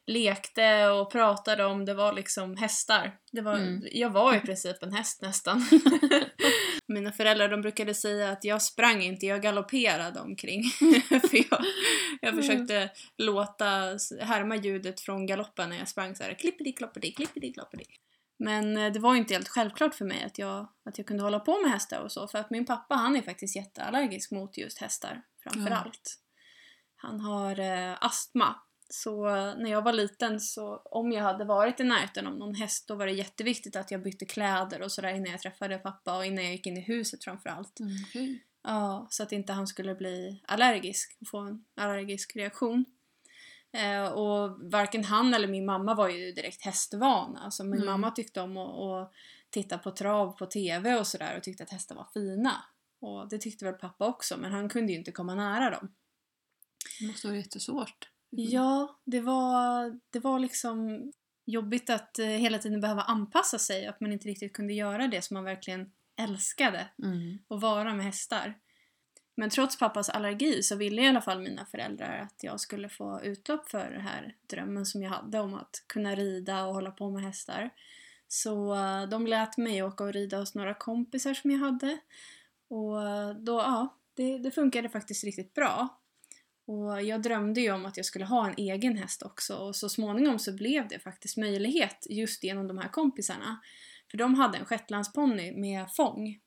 lekte 0.06 0.86
och 0.86 1.12
pratade 1.12 1.64
om 1.64 1.84
det 1.84 1.94
var 1.94 2.12
liksom 2.12 2.56
hästar. 2.56 3.16
Det 3.32 3.40
var, 3.40 3.54
Mm. 3.54 3.82
Jag 3.92 4.10
var 4.10 4.34
i 4.34 4.40
princip 4.40 4.82
en 4.82 4.92
häst 4.92 5.22
nästan. 5.22 5.66
Mina 6.86 7.12
föräldrar 7.12 7.48
de 7.48 7.60
brukade 7.62 7.94
säga 7.94 8.30
att 8.30 8.44
jag 8.44 8.62
sprang 8.62 9.02
inte, 9.02 9.26
jag 9.26 9.42
galopperade 9.42 10.20
omkring. 10.20 10.62
För 11.08 11.36
jag, 11.50 11.64
jag 12.20 12.32
Mm. 12.32 12.42
försökte 12.42 12.90
låta, 13.18 13.66
härma 14.20 14.56
ljudet 14.56 15.00
från 15.00 15.26
galoppen 15.26 15.68
när 15.70 15.78
jag 15.78 15.88
sprang 15.88 16.14
så 16.16 16.22
här 16.22 16.34
klippidi 16.34 16.72
kloppidi 16.72 17.12
klippidi 17.12 17.52
kloppidi. 17.52 17.84
Men 18.36 18.76
eh, 18.76 18.92
det 18.92 18.98
var 18.98 19.14
inte 19.14 19.34
helt 19.34 19.48
självklart 19.48 19.94
för 19.94 20.04
mig 20.04 20.24
att 20.24 20.38
jag, 20.38 20.68
att 20.84 20.98
jag 20.98 21.06
kunde 21.06 21.22
hålla 21.22 21.40
på 21.40 21.60
med 21.62 21.70
hästar 21.70 22.00
och 22.00 22.12
så. 22.12 22.28
För 22.28 22.38
att 22.38 22.50
min 22.50 22.66
pappa 22.66 22.94
han 22.94 23.16
är 23.16 23.22
faktiskt 23.22 23.56
jätteallergisk 23.56 24.30
mot 24.30 24.58
just 24.58 24.78
hästar 24.78 25.22
framför 25.42 25.70
Ja. 25.70 25.76
allt. 25.76 26.14
Han 26.96 27.20
har 27.20 27.60
eh, 27.60 27.96
astma. 28.00 28.54
Så 28.88 29.26
eh, 29.28 29.54
när 29.56 29.70
jag 29.70 29.82
var 29.82 29.92
liten 29.92 30.40
så 30.40 30.76
om 30.84 31.12
jag 31.12 31.22
hade 31.22 31.44
varit 31.44 31.80
i 31.80 31.84
närheten 31.84 32.26
av 32.26 32.36
någon 32.36 32.54
häst 32.54 32.88
då 32.88 32.94
var 32.94 33.06
det 33.06 33.12
jätteviktigt 33.12 33.76
att 33.76 33.90
jag 33.90 34.02
bytte 34.02 34.24
kläder 34.26 34.82
och 34.82 34.92
sådär 34.92 35.08
innan 35.14 35.30
jag 35.32 35.40
träffade 35.40 35.78
pappa 35.78 36.16
och 36.16 36.24
innan 36.26 36.44
jag 36.44 36.52
gick 36.52 36.66
in 36.66 36.76
i 36.76 36.80
huset 36.80 37.24
framför 37.24 37.50
allt. 37.50 37.78
Okej. 38.08 38.44
Ja, 38.62 39.06
så 39.10 39.22
att 39.22 39.32
inte 39.32 39.52
han 39.52 39.66
skulle 39.66 39.94
bli 39.94 40.42
allergisk 40.48 41.16
och 41.20 41.28
få 41.28 41.38
en 41.38 41.64
allergisk 41.76 42.36
reaktion. 42.36 42.84
Eh, 43.74 44.06
och 44.12 44.70
varken 44.72 45.04
han 45.04 45.34
eller 45.34 45.48
min 45.48 45.66
mamma 45.66 45.94
var 45.94 46.08
ju 46.08 46.32
direkt 46.32 46.64
hästvana. 46.64 47.40
Alltså 47.40 47.64
min 47.64 47.74
Mm. 47.74 47.86
mamma 47.86 48.10
tyckte 48.10 48.40
om 48.40 48.56
att, 48.56 48.78
att 48.78 49.12
titta 49.50 49.78
på 49.78 49.90
trav 49.90 50.32
på 50.38 50.46
TV 50.46 50.94
och 50.94 51.06
sådär 51.06 51.36
och 51.36 51.42
tyckte 51.42 51.62
att 51.62 51.70
hästar 51.70 51.94
var 51.94 52.06
fina. 52.14 52.64
Och 53.00 53.28
det 53.28 53.38
tyckte 53.38 53.64
väl 53.64 53.74
pappa 53.74 54.06
också, 54.06 54.36
men 54.36 54.52
han 54.52 54.68
kunde 54.68 54.92
ju 54.92 54.98
inte 54.98 55.12
komma 55.12 55.34
nära 55.34 55.70
dem. 55.70 55.94
Det 57.00 57.06
måste 57.06 57.26
vara 57.26 57.36
jättesvårt. 57.36 58.08
Ja, 58.30 59.00
det 59.04 59.20
var, 59.20 60.00
det 60.10 60.20
var 60.20 60.38
liksom 60.38 61.12
jobbigt 61.46 61.90
att 61.90 62.18
eh, 62.18 62.26
hela 62.26 62.58
tiden 62.58 62.80
behöva 62.80 63.02
anpassa 63.02 63.58
sig. 63.58 63.86
Att 63.86 64.00
man 64.00 64.12
inte 64.12 64.28
riktigt 64.28 64.52
kunde 64.52 64.74
göra 64.74 65.08
det 65.08 65.22
som 65.22 65.34
man 65.34 65.44
verkligen 65.44 65.92
älskade 66.16 66.88
Mm. 67.04 67.38
att 67.48 67.60
vara 67.60 67.94
med 67.94 68.04
hästar. 68.06 68.54
Men 69.34 69.50
trots 69.50 69.78
pappas 69.78 70.08
allergi 70.08 70.62
så 70.62 70.76
ville 70.76 71.02
i 71.02 71.08
alla 71.08 71.20
fall 71.20 71.40
mina 71.40 71.66
föräldrar 71.66 72.18
att 72.18 72.42
jag 72.42 72.60
skulle 72.60 72.88
få 72.88 73.20
utlopp 73.22 73.68
för 73.68 73.90
den 73.90 74.00
här 74.00 74.36
drömmen 74.46 74.86
som 74.86 75.02
jag 75.02 75.10
hade 75.10 75.40
om 75.40 75.54
att 75.54 75.84
kunna 75.86 76.14
rida 76.14 76.64
och 76.64 76.74
hålla 76.74 76.90
på 76.90 77.10
med 77.10 77.22
hästar. 77.22 77.70
Så 78.28 78.74
eh, 78.74 79.08
de 79.08 79.26
lät 79.26 79.56
mig 79.56 79.82
åka 79.82 80.04
och 80.04 80.12
rida 80.12 80.38
hos 80.38 80.54
några 80.54 80.74
kompisar 80.74 81.34
som 81.34 81.50
jag 81.50 81.58
hade. 81.58 81.98
Och 82.68 83.08
eh, 83.08 83.30
då, 83.30 83.58
ja, 83.58 83.98
det, 84.14 84.38
det 84.38 84.50
funkade 84.50 84.88
faktiskt 84.88 85.24
riktigt 85.24 85.54
bra. 85.54 86.00
Och 86.66 87.02
jag 87.02 87.22
drömde 87.22 87.60
ju 87.60 87.72
om 87.72 87.86
att 87.86 87.96
jag 87.96 88.06
skulle 88.06 88.24
ha 88.24 88.48
en 88.48 88.54
egen 88.56 88.96
häst 88.96 89.22
också 89.22 89.56
och 89.56 89.76
så 89.76 89.88
småningom 89.88 90.38
så 90.38 90.52
blev 90.52 90.88
det 90.88 90.98
faktiskt 90.98 91.36
möjlighet 91.36 92.06
just 92.10 92.44
genom 92.44 92.68
de 92.68 92.78
här 92.78 92.88
kompisarna. 92.88 93.60
För 94.10 94.18
de 94.18 94.34
hade 94.34 94.58
en 94.58 94.64
shetlandsponny 94.64 95.52
med 95.52 95.92
fång. 95.92 96.40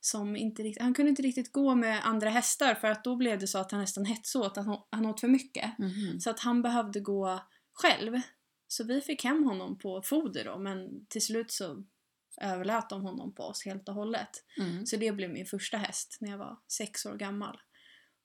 Som 0.00 0.36
inte 0.36 0.62
rikt- 0.62 0.80
han 0.80 0.94
kunde 0.94 1.10
inte 1.10 1.22
riktigt 1.22 1.52
gå 1.52 1.74
med 1.74 2.06
andra 2.06 2.30
hästar 2.30 2.74
för 2.74 2.88
att 2.88 3.04
då 3.04 3.16
blev 3.16 3.38
det 3.38 3.46
så 3.46 3.58
att 3.58 3.70
han 3.72 3.80
nästan 3.80 4.04
hetsåt, 4.04 4.58
att 4.58 4.66
han, 4.66 4.78
han 4.90 5.06
åt 5.06 5.20
för 5.20 5.28
mycket. 5.28 5.78
Mhm. 5.78 6.20
Så 6.20 6.30
att 6.30 6.40
han 6.40 6.62
behövde 6.62 7.00
gå 7.00 7.40
själv. 7.72 8.20
Så 8.68 8.84
vi 8.84 9.00
fick 9.00 9.24
hem 9.24 9.44
honom 9.44 9.78
på 9.78 10.02
foder 10.02 10.44
då 10.44 10.58
men 10.58 11.06
till 11.06 11.22
slut 11.22 11.50
så 11.50 11.84
överlät 12.40 12.88
de 12.88 13.02
honom 13.02 13.34
på 13.34 13.42
oss 13.42 13.64
helt 13.64 13.88
och 13.88 13.94
hållet. 13.94 14.30
Mm. 14.58 14.86
Så 14.86 14.96
det 14.96 15.12
blev 15.12 15.30
min 15.30 15.46
första 15.46 15.76
häst 15.76 16.16
när 16.20 16.30
jag 16.30 16.38
var 16.38 16.58
sex 16.68 17.06
år 17.06 17.16
gammal. 17.16 17.60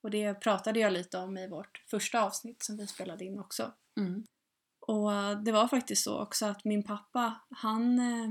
Och 0.04 0.12
det 0.12 0.34
pratade 0.34 0.80
jag 0.80 0.94
lite 0.94 1.18
om 1.18 1.38
i 1.38 1.48
vårt 1.48 1.84
första 1.90 2.22
avsnitt 2.22 2.64
som 2.64 2.78
vi 2.78 2.88
spelade 2.88 3.26
in 3.26 3.40
också. 3.40 3.74
Mm. 4.00 4.24
Och 4.80 5.38
det 5.44 5.52
var 5.52 5.68
faktiskt 5.68 6.04
så 6.04 6.22
också 6.22 6.46
att 6.46 6.66
min 6.66 6.84
pappa, 6.84 7.40
han, 7.50 8.00
eh, 8.00 8.30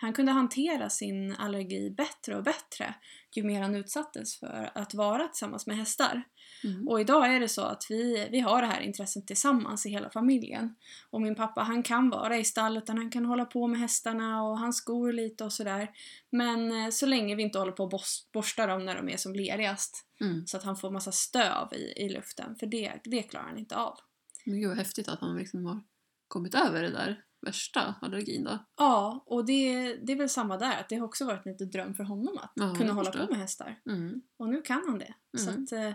han 0.00 0.12
kunde 0.12 0.32
hantera 0.32 0.90
sin 0.90 1.34
allergi 1.36 1.90
bättre 1.90 2.36
och 2.36 2.42
bättre 2.42 2.94
ju 3.32 3.42
mer 3.42 3.62
han 3.62 3.74
utsattes 3.74 4.38
för 4.40 4.70
att 4.74 4.94
vara 4.94 5.28
tillsammans 5.28 5.66
med 5.66 5.76
hästar. 5.76 6.22
Mm. 6.64 6.88
Och 6.88 7.00
idag 7.00 7.34
är 7.34 7.40
det 7.40 7.48
så 7.48 7.62
att 7.62 7.86
vi, 7.90 8.28
vi 8.30 8.40
har 8.40 8.62
det 8.62 8.68
här 8.68 8.80
intresset 8.80 9.26
tillsammans 9.26 9.86
i 9.86 9.90
hela 9.90 10.10
familjen. 10.10 10.74
Och 11.10 11.22
min 11.22 11.34
pappa 11.34 11.60
han 11.62 11.82
kan 11.82 12.10
vara 12.10 12.38
i 12.38 12.44
stallet 12.44 12.88
han 12.88 13.10
kan 13.10 13.24
hålla 13.24 13.44
på 13.44 13.66
med 13.66 13.80
hästarna 13.80 14.42
och 14.42 14.58
han 14.58 14.72
skor 14.72 15.12
lite 15.12 15.44
och 15.44 15.52
sådär. 15.52 15.90
Men 16.30 16.72
eh, 16.72 16.90
så 16.90 17.06
länge 17.06 17.34
vi 17.34 17.42
inte 17.42 17.58
håller 17.58 17.72
på 17.72 17.84
och 17.84 17.90
bors- 17.90 18.32
borstar 18.32 18.68
dem 18.68 18.84
när 18.84 18.96
de 18.96 19.08
är 19.08 19.16
som 19.16 19.34
lerigast 19.34 20.06
Mm. 20.22 20.46
så 20.46 20.56
att 20.56 20.62
han 20.62 20.76
får 20.76 20.90
massa 20.90 21.12
stöv 21.12 21.72
i, 21.72 22.04
i 22.04 22.08
luften, 22.08 22.56
för 22.56 22.66
det, 22.66 22.92
det 23.04 23.22
klarar 23.22 23.46
han 23.46 23.58
inte 23.58 23.76
av. 23.76 23.98
Men 24.44 24.60
gud 24.60 24.68
vad 24.68 24.78
häftigt 24.78 25.08
att 25.08 25.20
han 25.20 25.36
liksom 25.36 25.66
har 25.66 25.82
kommit 26.28 26.54
över 26.54 26.82
det 26.82 26.90
där 26.90 27.24
värsta 27.42 27.94
allergin 28.00 28.44
då. 28.44 28.58
Ja, 28.76 29.24
och 29.26 29.44
det, 29.44 29.94
det 29.96 30.12
är 30.12 30.16
väl 30.16 30.28
samma 30.28 30.56
där, 30.58 30.80
att 30.80 30.88
det 30.88 30.96
har 30.96 31.06
också 31.06 31.24
varit 31.24 31.46
en 31.46 31.52
liten 31.52 31.70
dröm 31.70 31.94
för 31.94 32.04
honom 32.04 32.38
att 32.38 32.52
Ja, 32.54 32.74
kunna 32.74 32.92
hålla 32.92 33.10
på 33.12 33.26
med 33.30 33.38
hästar. 33.40 33.80
Mm. 33.86 34.22
Och 34.38 34.48
nu 34.48 34.62
kan 34.62 34.82
han 34.86 34.98
det. 34.98 35.14
Så 35.38 35.50
Mm. 35.50 35.62
att, 35.64 35.72
eh, 35.72 35.92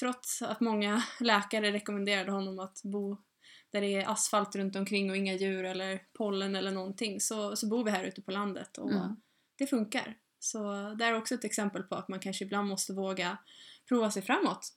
trots 0.00 0.42
att 0.42 0.60
många 0.60 1.02
läkare 1.20 1.72
rekommenderade 1.72 2.30
honom 2.32 2.58
att 2.58 2.80
bo 2.84 3.16
där 3.72 3.80
det 3.80 3.94
är 3.94 4.10
asfalt 4.10 4.56
runt 4.56 4.76
omkring 4.76 5.10
och 5.10 5.16
inga 5.16 5.34
djur 5.34 5.64
eller 5.64 6.02
pollen 6.18 6.56
eller 6.56 6.70
någonting 6.72 7.20
så, 7.20 7.56
så 7.56 7.68
bor 7.68 7.84
vi 7.84 7.90
här 7.90 8.04
ute 8.04 8.22
på 8.22 8.30
landet 8.30 8.78
och 8.78 8.90
Mm. 8.92 9.16
det 9.58 9.66
funkar. 9.66 10.16
Så 10.38 10.62
det 10.98 11.04
är 11.04 11.14
också 11.16 11.34
ett 11.34 11.44
exempel 11.44 11.82
på 11.82 11.94
att 11.94 12.08
man 12.08 12.20
kanske 12.20 12.44
ibland 12.44 12.68
måste 12.68 12.92
våga 12.92 13.38
prova 13.88 14.10
sig 14.10 14.22
framåt. 14.22 14.72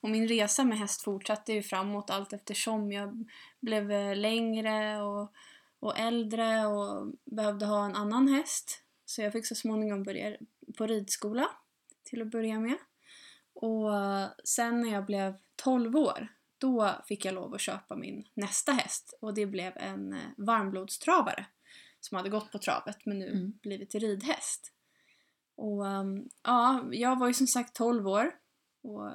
Och 0.00 0.10
min 0.10 0.28
resa 0.28 0.64
med 0.64 0.78
häst 0.78 1.02
fortsatte 1.02 1.52
ju 1.52 1.62
framåt 1.62 2.10
allt 2.10 2.32
eftersom 2.32 2.92
jag 2.92 3.28
blev 3.60 3.92
eh, 3.92 4.16
längre 4.16 5.02
och, 5.02 5.32
och 5.80 5.98
äldre 5.98 6.66
och 6.66 7.12
behövde 7.24 7.66
ha 7.66 7.84
en 7.86 7.94
annan 7.96 8.28
häst. 8.28 8.82
Så 9.04 9.22
jag 9.22 9.32
fick 9.32 9.46
så 9.46 9.54
småningom 9.54 10.02
börja 10.02 10.36
på 10.78 10.86
ridskola 10.86 11.48
till 12.04 12.22
att 12.22 12.30
börja 12.30 12.60
med. 12.60 12.76
Och 13.54 13.96
eh, 13.96 14.26
sen 14.44 14.80
när 14.80 14.92
jag 14.92 15.06
blev 15.06 15.34
12 15.56 15.96
år, 15.96 16.28
då 16.58 16.92
fick 17.08 17.24
jag 17.24 17.34
lov 17.34 17.54
att 17.54 17.60
köpa 17.60 17.96
min 17.96 18.28
nästa 18.34 18.72
häst 18.72 19.18
och 19.20 19.34
det 19.34 19.46
blev 19.46 19.72
en 19.76 20.12
eh, 20.12 20.18
varmblodstravare 20.36 21.46
som 22.00 22.16
hade 22.16 22.28
gått 22.30 22.52
på 22.52 22.58
travet 22.58 23.06
men 23.06 23.18
nu 23.18 23.30
Mm. 23.30 23.52
blivit 23.62 23.94
ridhäst. 23.94 24.72
Och 25.56 25.86
ehm, 25.86 26.28
ja, 26.42 26.84
jag 26.92 27.18
var 27.18 27.26
ju 27.26 27.34
som 27.34 27.46
sagt 27.46 27.74
12 27.74 28.08
år 28.08 28.34
och 28.82 29.10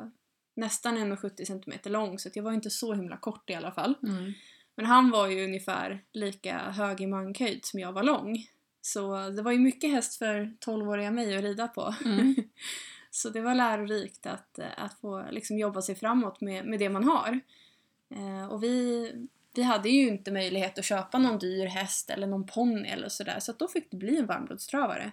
nästan 0.53 0.98
1,70 0.98 1.46
cm 1.46 1.93
lång 1.93 2.20
så 2.20 2.29
jag 2.34 2.43
var 2.43 2.51
inte 2.51 2.70
så 2.70 2.93
himla 2.93 3.17
kort 3.17 3.50
i 3.50 3.55
alla 3.55 3.72
fall. 3.72 3.96
Mm. 4.03 4.34
Men 4.75 4.86
han 4.86 5.12
var 5.12 5.27
ju 5.27 5.43
ungefär 5.43 6.03
lika 6.13 6.58
hög 6.58 7.01
i 7.01 7.08
mankhöjd 7.08 7.65
som 7.65 7.79
jag 7.79 7.93
var 7.93 8.03
lång. 8.03 8.48
Så 8.81 9.29
det 9.29 9.41
var 9.41 9.51
ju 9.51 9.60
mycket 9.60 9.91
häst 9.91 10.15
för 10.15 10.53
12-åriga 10.65 11.12
mig 11.12 11.38
att 11.38 11.43
rida 11.43 11.67
på. 11.67 11.96
Mm. 12.05 12.36
så 13.12 13.29
det 13.29 13.41
var 13.41 13.55
lärorikt 13.55 14.25
att, 14.25 14.60
att 14.77 15.00
få 15.00 15.25
liksom 15.31 15.58
jobba 15.58 15.81
sig 15.81 15.96
framåt 15.96 16.41
med, 16.41 16.65
med 16.65 16.79
det 16.79 16.89
man 16.89 17.03
har. 17.03 17.39
Eh, 18.15 18.46
och 18.46 18.63
vi, 18.63 19.12
vi 19.55 19.63
hade 19.63 19.89
ju 19.89 20.08
inte 20.08 20.31
möjlighet 20.31 20.79
att 20.79 20.86
köpa 20.86 21.17
någon 21.17 21.39
dyr 21.39 21.65
häst 21.65 22.10
eller 22.10 22.27
någon 22.27 22.46
ponny 22.46 22.89
eller 22.89 23.10
sådär 23.10 23.39
så 23.39 23.51
att 23.51 23.60
då 23.60 23.67
fick 23.67 23.91
det 23.91 23.98
bli 23.98 24.17
en 24.17 24.25
varmblodstravare. 24.25 25.12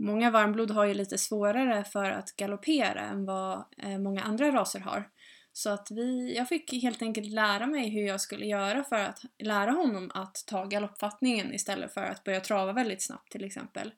Många 0.00 0.30
varmblod 0.30 0.70
har 0.70 0.84
ju 0.84 0.94
lite 0.94 1.18
svårare 1.18 1.84
för 1.84 2.10
att 2.10 2.36
galoppera 2.36 3.00
än 3.00 3.24
vad 3.24 3.64
eh, 3.78 3.98
många 3.98 4.22
andra 4.22 4.50
raser 4.52 4.80
har. 4.80 5.10
Så 5.52 5.70
att 5.70 5.90
vi, 5.90 6.36
jag 6.36 6.48
fick 6.48 6.72
helt 6.72 7.02
enkelt 7.02 7.32
lära 7.32 7.66
mig 7.66 7.90
hur 7.90 8.06
jag 8.06 8.20
skulle 8.20 8.46
göra 8.46 8.84
för 8.84 8.96
att 8.96 9.22
lära 9.38 9.70
honom 9.70 10.10
att 10.14 10.44
ta 10.46 10.64
galoppfattningen 10.64 11.54
istället 11.54 11.94
för 11.94 12.04
att 12.04 12.24
börja 12.24 12.40
trava 12.40 12.72
väldigt 12.72 13.02
snabbt 13.02 13.32
till 13.32 13.44
exempel. 13.44 13.92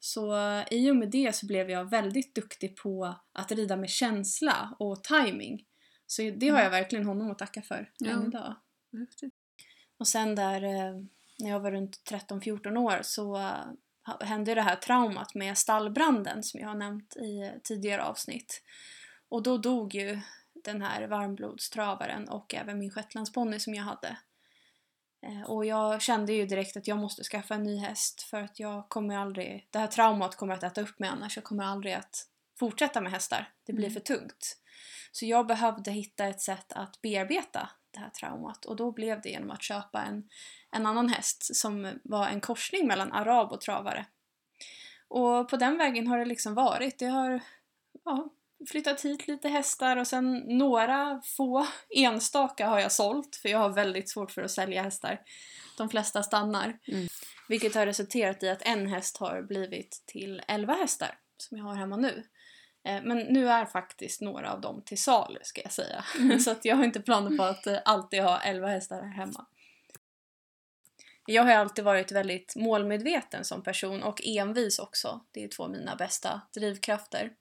Så 0.00 0.36
eh, 0.36 0.64
i 0.70 0.90
och 0.90 0.96
med 0.96 1.10
det 1.10 1.34
så 1.34 1.46
blev 1.46 1.70
jag 1.70 1.90
väldigt 1.90 2.34
duktig 2.34 2.76
på 2.76 3.14
att 3.32 3.52
rida 3.52 3.76
med 3.76 3.90
känsla 3.90 4.76
och 4.78 5.04
timing. 5.04 5.64
Så 6.06 6.22
det 6.22 6.48
har 6.48 6.60
jag 6.60 6.70
verkligen 6.70 7.06
honom 7.06 7.30
att 7.30 7.38
tacka 7.38 7.62
för 7.62 7.90
Ja. 7.98 8.10
än 8.10 8.26
idag. 8.26 8.54
Och 9.98 10.08
sen 10.08 10.34
där 10.34 10.62
eh, 10.62 10.94
när 11.38 11.50
jag 11.50 11.60
var 11.60 11.70
runt 11.70 12.02
13-14 12.10 12.76
år 12.76 12.98
så 13.02 13.50
hände 14.20 14.54
det 14.54 14.62
här 14.62 14.76
traumat 14.76 15.34
med 15.34 15.58
stallbranden 15.58 16.42
som 16.42 16.60
jag 16.60 16.68
har 16.68 16.74
nämnt 16.74 17.16
i 17.16 17.52
tidigare 17.64 18.02
avsnitt. 18.04 18.62
Och 19.28 19.42
då 19.42 19.58
dog 19.58 19.94
ju 19.94 20.20
den 20.64 20.82
här 20.82 21.06
varmblodstravaren 21.06 22.28
och 22.28 22.54
även 22.54 22.78
min 22.78 22.90
shetlandsponny 22.90 23.58
som 23.58 23.74
jag 23.74 23.84
hade. 23.84 24.16
Eh, 25.22 25.42
Och 25.42 25.66
jag 25.66 26.02
kände 26.02 26.32
ju 26.32 26.46
direkt 26.46 26.76
att 26.76 26.88
jag 26.88 26.98
måste 26.98 27.22
skaffa 27.24 27.54
en 27.54 27.62
ny 27.62 27.76
häst 27.78 28.22
för 28.22 28.42
att 28.42 28.60
jag 28.60 28.88
kommer 28.88 29.16
aldrig, 29.16 29.68
det 29.70 29.78
här 29.78 29.86
traumat 29.86 30.36
kommer 30.36 30.54
att 30.54 30.62
äta 30.62 30.80
upp 30.80 30.98
mig 30.98 31.08
annars. 31.10 31.36
Jag 31.36 31.44
kommer 31.44 31.64
aldrig 31.64 31.94
att 31.94 32.26
fortsätta 32.58 33.00
med 33.00 33.12
hästar. 33.12 33.52
Det 33.64 33.72
blir 33.72 33.86
Mm. 33.86 33.94
för 33.94 34.00
tungt. 34.00 34.56
Så 35.12 35.26
jag 35.26 35.46
behövde 35.46 35.90
hitta 35.90 36.26
ett 36.26 36.40
sätt 36.40 36.72
att 36.72 37.02
bearbeta 37.02 37.70
det 37.90 38.00
här 38.00 38.10
traumat 38.10 38.64
och 38.64 38.76
då 38.76 38.92
blev 38.92 39.20
det 39.20 39.28
genom 39.28 39.50
att 39.50 39.62
köpa 39.62 40.02
en, 40.02 40.28
en 40.70 40.86
annan 40.86 41.08
häst 41.08 41.56
som 41.56 41.98
var 42.04 42.28
en 42.28 42.40
korsning 42.40 42.86
mellan 42.86 43.12
arab 43.12 43.52
och 43.52 43.60
travare. 43.60 44.06
Och 45.08 45.48
på 45.48 45.56
den 45.56 45.78
vägen 45.78 46.06
har 46.06 46.18
det 46.18 46.24
liksom 46.24 46.54
varit. 46.54 46.98
Det 46.98 47.06
har 47.06 47.40
ja, 48.04 48.28
flyttat 48.68 49.04
hit 49.04 49.28
lite 49.28 49.48
hästar 49.48 49.96
och 49.96 50.06
sen 50.06 50.38
några 50.38 51.22
få 51.24 51.66
enstaka 51.96 52.68
har 52.68 52.80
jag 52.80 52.92
sålt 52.92 53.36
för 53.36 53.48
jag 53.48 53.58
har 53.58 53.70
väldigt 53.70 54.10
svårt 54.10 54.30
för 54.30 54.42
att 54.42 54.50
sälja 54.50 54.82
hästar. 54.82 55.20
De 55.76 55.88
flesta 55.88 56.22
stannar. 56.22 56.78
Mm. 56.86 57.08
Vilket 57.48 57.74
har 57.74 57.86
resulterat 57.86 58.42
i 58.42 58.48
att 58.48 58.62
en 58.62 58.86
häst 58.86 59.16
har 59.16 59.42
blivit 59.42 60.02
till 60.06 60.42
11 60.48 60.74
hästar 60.74 61.18
som 61.36 61.58
jag 61.58 61.64
har 61.64 61.74
hemma 61.74 61.96
nu. 61.96 62.24
Eh, 62.88 63.02
Men 63.02 63.18
nu 63.18 63.48
är 63.48 63.64
faktiskt 63.64 64.20
några 64.20 64.52
av 64.52 64.60
dem 64.60 64.82
till 64.82 64.98
salu 64.98 65.38
ska 65.42 65.60
jag 65.62 65.72
säga. 65.72 66.04
Mm. 66.18 66.38
Så 66.40 66.50
att 66.50 66.64
jag 66.64 66.76
har 66.76 66.84
inte 66.84 67.00
planer 67.00 67.36
på 67.36 67.42
att 67.42 67.66
eh, 67.66 67.78
alltid 67.84 68.22
ha 68.22 68.40
11 68.40 68.68
hästar 68.68 69.02
här 69.02 69.12
hemma. 69.12 69.46
Jag 71.26 71.42
har 71.42 71.52
alltid 71.52 71.84
varit 71.84 72.12
väldigt 72.12 72.56
målmedveten 72.56 73.44
som 73.44 73.62
person 73.62 74.02
och 74.02 74.20
envis 74.24 74.78
också. 74.78 75.20
Det 75.30 75.44
är 75.44 75.48
två 75.48 75.62
av 75.64 75.70
mina 75.70 75.96
bästa 75.96 76.40
drivkrafter. 76.54 77.32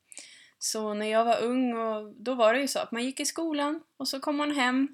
Så 0.59 0.93
när 0.93 1.05
jag 1.05 1.25
var 1.25 1.41
ung 1.41 1.77
och 1.77 2.13
då 2.15 2.35
var 2.35 2.53
det 2.53 2.59
ju 2.59 2.67
så 2.67 2.79
att 2.79 2.91
man 2.91 3.03
gick 3.03 3.19
i 3.19 3.25
skolan 3.25 3.81
och 3.97 4.07
så 4.07 4.19
kom 4.19 4.35
man 4.37 4.51
hem. 4.51 4.87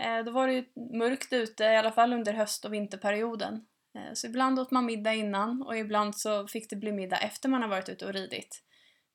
Eh, 0.00 0.24
Då 0.24 0.30
var 0.32 0.46
det 0.46 0.52
ju 0.52 0.64
mörkt 0.98 1.32
ute, 1.32 1.64
i 1.64 1.76
alla 1.76 1.92
fall 1.92 2.12
under 2.12 2.32
höst 2.32 2.64
och 2.64 2.72
vinterperioden. 2.72 3.66
Så 4.14 4.26
ibland 4.26 4.58
åt 4.60 4.70
man 4.70 4.86
middag 4.86 5.14
innan 5.14 5.62
och 5.62 5.76
ibland 5.76 6.16
så 6.16 6.46
fick 6.48 6.70
det 6.70 6.76
bli 6.76 6.92
middag 6.92 7.16
efter 7.16 7.48
man 7.48 7.62
har 7.62 7.68
varit 7.68 7.88
ute 7.88 8.06
och 8.06 8.12
ridit. 8.12 8.62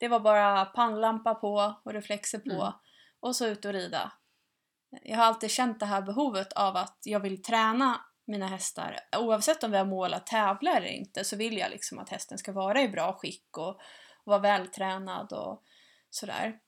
Det 0.03 0.09
var 0.09 0.19
bara 0.19 0.65
pannlampa 0.65 1.35
på 1.35 1.75
och 1.83 1.93
reflexer 1.93 2.39
på 2.39 2.51
Mm. 2.51 2.73
och 3.19 3.35
så 3.35 3.47
ut 3.47 3.65
och 3.65 3.73
rida. 3.73 4.11
Jag 5.01 5.17
har 5.17 5.25
alltid 5.25 5.51
känt 5.51 5.79
det 5.79 5.85
här 5.85 6.01
behovet 6.01 6.53
av 6.53 6.75
att 6.75 6.97
jag 7.03 7.19
vill 7.19 7.43
träna 7.43 8.01
mina 8.25 8.47
hästar. 8.47 8.99
Oavsett 9.17 9.63
om 9.63 9.71
vi 9.71 9.77
har 9.77 9.85
mål 9.85 10.13
att 10.13 10.27
tävla 10.27 10.71
eller 10.77 10.87
inte 10.87 11.23
så 11.23 11.35
vill 11.35 11.57
jag 11.57 11.71
liksom 11.71 11.99
att 11.99 12.09
hästen 12.09 12.37
ska 12.37 12.51
vara 12.51 12.81
i 12.81 12.89
bra 12.89 13.13
skick 13.13 13.57
och, 13.57 13.69
och 13.69 13.81
vara 14.23 14.39
vältränad 14.39 15.33
och 15.33 15.63
sådär. 16.09 16.59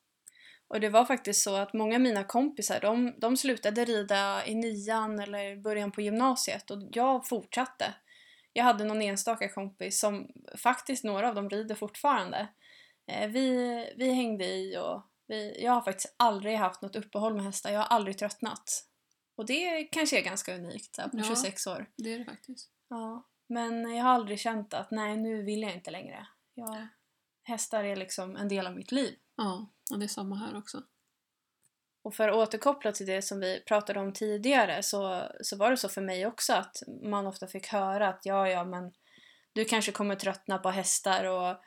Och 0.67 0.79
det 0.79 0.89
var 0.89 1.05
faktiskt 1.05 1.43
så 1.43 1.55
att 1.55 1.73
många 1.73 1.95
av 1.95 2.01
mina 2.01 2.23
kompisar 2.23 2.79
de, 2.81 3.13
de 3.19 3.37
slutade 3.37 3.85
rida 3.85 4.45
i 4.45 4.55
nian 4.55 5.19
eller 5.19 5.55
början 5.55 5.91
på 5.91 6.01
gymnasiet 6.01 6.71
och 6.71 6.77
jag 6.91 7.27
fortsatte. 7.27 7.93
jag 8.53 8.63
hade 8.63 8.83
någon 8.83 9.01
enstaka 9.01 9.49
kompis 9.49 9.99
som 9.99 10.27
faktiskt 10.57 11.03
några 11.03 11.29
av 11.29 11.35
dem 11.35 11.49
rider 11.49 11.75
fortfarande. 11.75 12.47
Eh, 13.07 13.29
vi, 13.29 13.49
vi 13.97 14.13
hängde 14.13 14.45
i 14.45 14.77
och 14.77 15.01
vi, 15.27 15.63
jag 15.63 15.71
har 15.71 15.81
faktiskt 15.81 16.15
aldrig 16.17 16.57
haft 16.57 16.81
något 16.81 16.95
uppehåll 16.95 17.33
med 17.33 17.43
hästar. 17.43 17.71
Jag 17.71 17.79
har 17.79 17.87
aldrig 17.87 18.17
tröttnat. 18.17 18.85
Och 19.37 19.45
det 19.45 19.83
kanske 19.83 20.19
är 20.19 20.23
ganska 20.23 20.55
unikt 20.55 20.97
här, 20.97 21.07
på 21.07 21.17
Ja. 21.17 21.23
26 21.23 21.67
år. 21.67 21.89
Det 21.97 22.13
är 22.13 22.19
det 22.19 22.25
faktiskt. 22.25 22.69
Ja. 22.89 23.27
Men 23.47 23.95
jag 23.95 24.03
har 24.03 24.11
aldrig 24.11 24.39
känt 24.39 24.73
att 24.73 24.91
nej, 24.91 25.17
nu 25.17 25.43
vill 25.43 25.61
jag 25.61 25.73
inte 25.73 25.91
längre. 25.91 26.27
Jag, 26.53 26.87
hästar 27.43 27.83
är 27.83 27.95
liksom 27.95 28.35
en 28.35 28.47
del 28.47 28.67
av 28.67 28.75
mitt 28.75 28.91
liv. 28.91 29.15
Ja, 29.35 29.69
och 29.91 29.99
det 29.99 30.05
är 30.05 30.07
samma 30.07 30.35
här 30.35 30.57
också. 30.57 30.83
Och 32.03 32.15
för 32.15 32.29
att 32.29 32.35
återkoppla 32.35 32.91
till 32.91 33.05
det 33.05 33.21
som 33.21 33.39
vi 33.39 33.63
pratade 33.67 33.99
om 33.99 34.13
tidigare 34.13 34.83
så, 34.83 35.29
så 35.41 35.57
var 35.57 35.71
det 35.71 35.77
så 35.77 35.89
för 35.89 36.01
mig 36.01 36.25
också 36.27 36.53
att 36.53 36.77
man 37.03 37.27
ofta 37.27 37.47
fick 37.47 37.67
höra 37.67 38.09
att 38.09 38.21
ja, 38.23 38.49
ja, 38.49 38.63
men 38.65 38.93
du 39.53 39.65
kanske 39.65 39.91
kommer 39.91 40.15
tröttna 40.15 40.57
på 40.57 40.69
hästar 40.69 41.23
och 41.23 41.57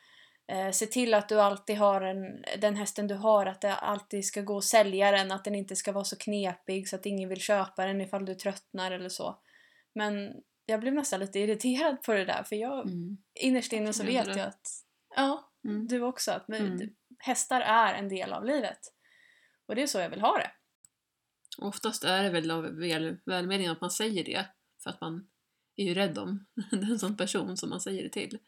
eh, 0.49 0.71
se 0.71 0.87
till 0.87 1.15
att 1.15 1.29
du 1.29 1.41
alltid 1.41 1.77
har 1.77 2.01
en, 2.01 2.45
den 2.59 2.77
hästen 2.77 3.07
du 3.09 3.15
har, 3.15 3.47
att 3.47 3.61
det 3.61 3.75
alltid 3.75 4.25
ska 4.25 4.41
gå 4.43 4.59
att 4.59 4.65
sälja 4.65 5.11
den, 5.11 5.33
att 5.33 5.45
den 5.45 5.55
inte 5.55 5.77
ska 5.77 5.93
vara 5.93 6.05
så 6.05 6.17
knepig 6.17 6.89
så 6.89 6.97
att 6.97 7.07
ingen 7.07 7.29
vill 7.29 7.41
köpa 7.41 7.87
den 7.87 8.01
ifall 8.01 8.25
du 8.25 8.35
tröttnar 8.35 8.91
eller 8.93 9.09
så. 9.09 9.43
Men 9.95 10.35
jag 10.67 10.81
blev 10.81 10.95
nästan 10.95 11.21
lite 11.21 11.39
irriterad 11.39 12.03
på 12.03 12.13
det 12.13 12.25
där 12.25 12.43
för 12.43 12.57
jag, 12.57 12.87
Mm. 12.87 13.17
innerst 13.35 13.73
inne 13.73 13.93
så 13.93 14.05
vet 14.05 14.27
jag 14.27 14.41
att, 14.41 14.69
ja, 15.17 15.45
Mm. 15.65 15.87
du 15.87 16.03
också, 16.03 16.33
att 16.33 16.49
Mm. 16.49 16.91
hästar 17.19 17.61
är 17.61 17.95
en 17.95 18.09
del 18.09 18.33
av 18.33 18.45
livet. 18.45 18.79
Och 19.67 19.75
det 19.75 19.83
är 19.83 19.87
så 19.87 19.99
jag 19.99 20.11
vill 20.11 20.21
ha 20.21 20.39
det. 20.39 20.51
Oftast 21.59 22.05
är 22.05 22.23
det 22.23 22.31
väl 22.31 22.51
av 22.51 22.63
väl, 22.65 23.17
välmening 23.27 23.67
att 23.67 23.81
man 23.81 23.91
säger 23.91 24.25
det 24.25 24.47
för 24.83 24.91
att 24.91 25.01
man 25.01 25.29
är 25.77 25.85
ju 25.85 25.95
rädd 25.95 26.19
om 26.19 26.47
den 26.71 26.99
som 26.99 27.17
person 27.17 27.57
som 27.57 27.71
man 27.71 27.81
säger 27.81 28.03
det 28.03 28.09
till. 28.09 28.39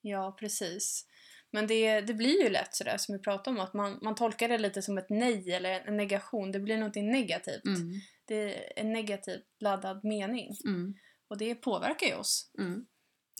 Ja, 0.00 0.36
precis. 0.40 1.06
Men 1.52 1.66
det, 1.66 2.00
det 2.00 2.14
blir 2.14 2.42
ju 2.44 2.50
lätt 2.50 2.74
sådär 2.74 2.96
som 2.98 3.14
vi 3.16 3.18
pratade 3.22 3.56
om, 3.56 3.64
att 3.64 3.74
man, 3.74 3.98
man 4.02 4.14
tolkar 4.14 4.48
det 4.48 4.58
lite 4.58 4.82
som 4.82 4.98
ett 4.98 5.06
nej 5.10 5.52
eller 5.52 5.70
en 5.80 5.96
negation. 5.96 6.52
Det 6.52 6.60
blir 6.60 6.76
någonting 6.76 7.10
negativt. 7.12 7.64
Mm. 7.66 7.92
Det 8.26 8.54
är 8.54 8.72
en 8.80 8.92
negativt 8.92 9.44
laddad 9.60 10.04
mening. 10.04 10.56
Mm. 10.66 10.94
Och 11.30 11.38
det 11.38 11.54
påverkar 11.54 12.06
ju 12.06 12.14
oss. 12.14 12.50
Mm. 12.58 12.84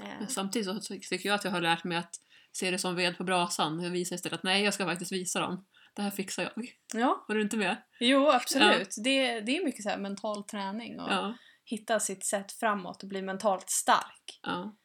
Eh, 0.02 0.26
samtidigt 0.28 0.66
så 0.66 0.80
ty- 0.80 1.00
tycker 1.00 1.28
jag 1.28 1.34
att 1.36 1.44
jag 1.44 1.50
har 1.50 1.60
lärt 1.60 1.84
mig 1.84 1.98
att 1.98 2.14
se 2.52 2.70
det 2.70 2.78
som 2.78 2.96
ved 2.96 3.16
på 3.16 3.24
brasan. 3.24 3.80
Jag 3.80 3.90
visar 3.90 4.16
istället 4.16 4.38
att 4.38 4.42
nej, 4.44 4.64
jag 4.64 4.74
ska 4.74 4.84
faktiskt 4.84 5.12
visa 5.12 5.40
dem. 5.40 5.66
Det 5.94 6.02
här 6.02 6.10
fixar 6.10 6.42
jag. 6.42 6.52
ja, 6.94 7.24
Var 7.28 7.34
du 7.34 7.42
inte 7.42 7.56
med? 7.56 7.76
jo 8.00 8.28
absolut. 8.30 8.94
Det, 9.04 9.40
det 9.40 9.56
är 9.56 9.64
mycket 9.64 9.82
så 9.82 9.96
mental 9.98 10.44
träning 10.44 11.00
och 11.00 11.10
Ja. 11.10 11.34
hitta 11.64 12.00
sitt 12.00 12.24
sätt 12.26 12.52
framåt 12.52 13.02
och 13.02 13.08
bli 13.08 13.22
mentalt 13.22 13.70
stark. 13.70 14.40
ja. 14.42 14.76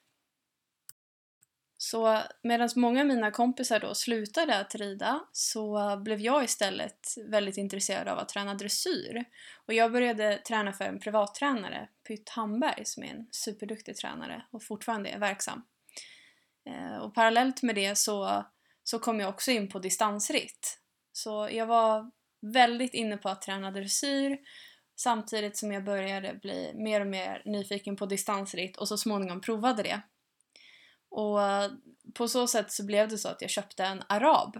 Så 1.77 2.21
medan 2.41 2.69
många 2.75 2.99
av 3.01 3.07
mina 3.07 3.31
kompisar 3.31 3.79
då 3.79 3.95
slutade 3.95 4.59
att 4.59 4.75
rida 4.75 5.19
så 5.31 5.97
blev 5.97 6.21
jag 6.21 6.43
istället 6.43 7.07
väldigt 7.25 7.57
intresserad 7.57 8.07
av 8.07 8.19
att 8.19 8.29
träna 8.29 8.53
dressyr. 8.53 9.25
Och 9.65 9.73
jag 9.73 9.91
började 9.91 10.37
träna 10.37 10.73
för 10.73 10.85
en 10.85 10.99
privattränare, 10.99 11.89
Pytt 12.07 12.29
Hamberg, 12.29 12.85
som 12.85 13.03
är 13.03 13.07
en 13.07 13.27
superduktig 13.31 13.95
tränare 13.95 14.45
och 14.51 14.63
fortfarande 14.63 15.09
är 15.09 15.19
verksam. 15.19 15.63
Eh, 16.69 16.97
och 16.97 17.15
parallellt 17.15 17.63
med 17.63 17.75
det 17.75 17.97
så, 17.97 18.45
så 18.83 18.99
kom 18.99 19.19
jag 19.19 19.29
också 19.29 19.51
in 19.51 19.69
på 19.69 19.79
distansritt. 19.79 20.79
Så 21.11 21.49
jag 21.51 21.65
var 21.65 22.11
väldigt 22.41 22.93
inne 22.93 23.17
på 23.17 23.29
att 23.29 23.41
träna 23.41 23.71
dressyr 23.71 24.37
samtidigt 24.95 25.57
som 25.57 25.71
jag 25.71 25.83
började 25.83 26.33
bli 26.41 26.71
mer 26.75 27.01
och 27.01 27.07
mer 27.07 27.41
nyfiken 27.45 27.95
på 27.95 28.05
distansritt 28.05 28.77
och 28.77 28.87
så 28.87 28.97
småningom 28.97 29.41
provade 29.41 29.83
det. 29.83 30.01
Och 31.15 31.39
på 32.13 32.27
så 32.27 32.47
sätt 32.47 32.71
så 32.71 32.85
blev 32.85 33.09
det 33.09 33.17
så 33.17 33.29
att 33.29 33.41
jag 33.41 33.49
köpte 33.49 33.83
en 33.83 34.03
arab. 34.09 34.59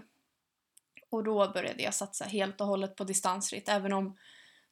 Och 1.10 1.24
då 1.24 1.52
började 1.52 1.82
jag 1.82 1.94
satsa 1.94 2.24
helt 2.24 2.60
och 2.60 2.66
hållet 2.66 2.96
på 2.96 3.04
distansritt. 3.04 3.68
Även 3.68 3.92
om 3.92 4.16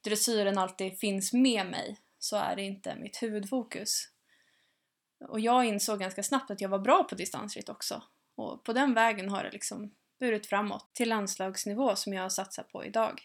dressyren 0.05 0.59
alltid 0.59 0.99
finns 0.99 1.33
med 1.33 1.67
mig 1.67 1.99
så 2.19 2.37
är 2.37 2.57
det 2.57 2.63
inte 2.63 2.97
mitt 2.97 3.23
huvudfokus. 3.23 4.09
Och 5.29 5.41
jag 5.41 5.65
insåg 5.65 6.01
ganska 6.01 6.23
snabbt 6.23 6.51
att 6.51 6.61
jag 6.61 6.69
var 6.69 6.79
bra 6.79 7.05
på 7.05 7.15
distansritt 7.15 7.69
också. 7.69 8.03
Och 8.35 8.65
på 8.65 8.73
den 8.73 8.95
vägen 8.95 9.29
har 9.29 9.45
det 9.45 9.51
liksom 9.51 9.95
burit 10.21 10.47
framåt 10.47 10.91
till 10.93 11.09
landslagsnivå 11.09 11.97
som 11.97 12.13
jag 12.13 12.33
satsar 12.33 12.63
på 12.63 12.85
idag. 12.85 13.23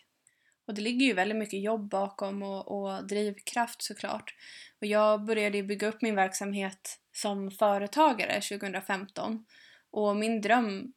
Och 0.66 0.74
det 0.74 0.82
ligger 0.82 1.06
ju 1.06 1.14
väldigt 1.14 1.38
mycket 1.38 1.62
jobb 1.62 1.90
bakom 1.90 2.44
och, 2.44 2.68
och 2.68 3.08
drivkraft 3.08 3.82
såklart. 3.82 4.36
Och 4.82 4.88
jag 4.88 5.26
började 5.26 5.58
ju 5.58 5.64
bygga 5.64 5.88
upp 5.88 6.02
min 6.02 6.16
verksamhet 6.16 7.00
som 7.22 7.52
företagare 7.52 8.42
2015. 8.42 9.46
Och 9.92 10.16
min 10.16 10.42
dröm 10.42 10.94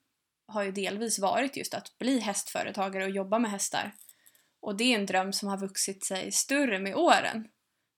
har 0.46 0.62
ju 0.62 0.72
delvis 0.72 1.18
varit 1.18 1.56
just 1.56 1.74
att 1.74 1.98
bli 1.98 2.18
hästföretagare 2.18 3.04
och 3.04 3.10
jobba 3.10 3.38
med 3.38 3.50
hästar. 3.50 3.92
Och 4.60 4.76
det 4.76 4.84
är 4.84 4.98
en 4.98 5.06
dröm 5.06 5.32
som 5.32 5.48
har 5.48 5.58
vuxit 5.58 6.04
sig 6.04 6.32
större 6.32 6.78
med 6.78 6.96
åren. 6.96 7.48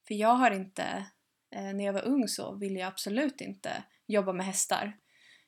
För 0.09 0.15
jag 0.15 0.35
har 0.35 0.51
inte, 0.51 1.07
eh, 1.55 1.75
när 1.75 1.85
jag 1.85 1.93
var 1.93 2.05
ung 2.05 2.29
så 2.29 2.55
ville 2.55 2.79
jag 2.79 2.89
absolut 2.89 3.41
inte 3.41 3.85
jobba 4.07 4.33
med 4.33 4.47
hästar. 4.47 4.93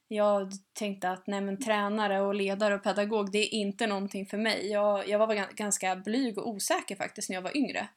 Jag 0.09 0.53
tänkte 0.73 1.11
att 1.11 1.27
nej 1.27 1.41
men 1.41 1.61
tränare 1.61 2.21
och 2.21 2.35
ledare 2.35 2.75
och 2.75 2.83
pedagog 2.83 3.33
det 3.33 3.39
är 3.39 3.55
inte 3.55 3.87
någonting 3.87 4.27
för 4.27 4.39
mig. 4.39 4.71
Jag, 4.71 5.09
jag 5.09 5.19
var 5.19 5.55
ganska 5.55 5.97
blyg 5.97 6.39
och 6.39 6.49
osäker 6.49 6.97
faktiskt 6.97 7.29
när 7.29 7.37
jag 7.37 7.43
var 7.43 7.57
yngre. 7.57 7.89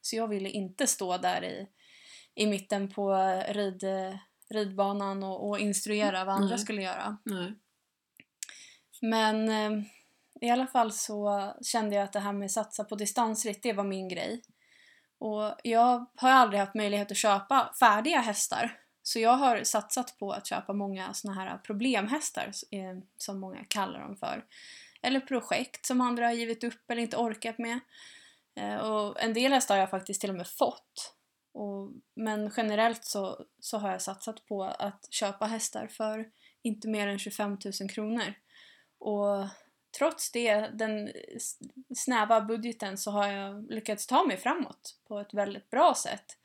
Så 0.00 0.16
jag 0.16 0.28
ville 0.28 0.48
inte 0.48 0.86
stå 0.86 1.16
där 1.16 1.44
i, 1.44 1.66
i 2.34 2.46
mitten 2.46 2.88
på 2.88 3.14
rid, 3.48 3.84
ridbanan 4.50 5.22
och, 5.22 5.48
och 5.48 5.58
instruera 5.58 6.24
vad 6.24 6.34
andra 6.34 6.48
Nej. 6.48 6.58
skulle 6.58 6.82
göra. 6.82 7.16
Nej. 7.24 7.54
Men 9.00 9.48
eh, 9.48 9.84
i 10.40 10.50
alla 10.50 10.66
fall 10.66 10.92
så 10.92 11.52
kände 11.62 11.96
jag 11.96 12.04
att 12.04 12.12
det 12.12 12.20
här 12.20 12.32
med 12.32 12.50
satsa 12.50 12.84
på 12.84 12.94
distansritt, 12.94 13.62
det 13.62 13.72
var 13.72 13.84
min 13.84 14.08
grej. 14.08 14.42
Och 15.18 15.54
jag 15.64 16.06
har 16.16 16.30
aldrig 16.30 16.60
haft 16.60 16.74
möjlighet 16.74 17.10
att 17.10 17.16
köpa 17.16 17.72
färdiga 17.80 18.20
hästar. 18.20 18.78
Så 19.02 19.18
jag 19.18 19.34
har 19.36 19.64
satsat 19.64 20.18
på 20.18 20.32
att 20.32 20.46
köpa 20.46 20.72
många 20.72 21.14
såna 21.14 21.34
här 21.34 21.58
problemhästar, 21.58 22.50
eh, 22.70 22.98
som 23.16 23.40
många 23.40 23.64
kallar 23.64 24.00
dem 24.00 24.16
för. 24.16 24.44
Eller 25.02 25.20
projekt 25.20 25.86
som 25.86 26.00
andra 26.00 26.26
har 26.26 26.32
givit 26.32 26.64
upp 26.64 26.90
eller 26.90 27.02
inte 27.02 27.16
orkat 27.16 27.58
med. 27.58 27.80
Eh, 28.56 28.76
Och 28.76 29.20
en 29.22 29.34
del 29.34 29.52
hästar 29.52 29.74
har 29.74 29.80
jag 29.80 29.90
faktiskt 29.90 30.20
till 30.20 30.30
och 30.30 30.36
med 30.36 30.48
fått. 30.48 31.14
Och, 31.52 31.90
men 32.14 32.50
generellt 32.56 33.04
så, 33.04 33.44
så 33.60 33.78
har 33.78 33.90
jag 33.90 34.02
satsat 34.02 34.46
på 34.46 34.64
att 34.64 35.06
köpa 35.10 35.46
hästar 35.46 35.86
för 35.86 36.30
inte 36.62 36.88
mer 36.88 37.06
än 37.08 37.18
25 37.18 37.58
000 37.80 37.90
kronor. 37.90 38.34
Och 38.98 39.46
trots 39.98 40.32
det, 40.32 40.60
den 40.60 41.10
snäva 41.96 42.40
budgeten, 42.40 42.98
så 42.98 43.10
har 43.10 43.26
jag 43.28 43.70
lyckats 43.72 44.06
ta 44.06 44.24
mig 44.24 44.36
framåt 44.36 44.96
på 45.08 45.18
ett 45.18 45.34
väldigt 45.34 45.70
bra 45.70 45.94
sätt. 45.94 46.38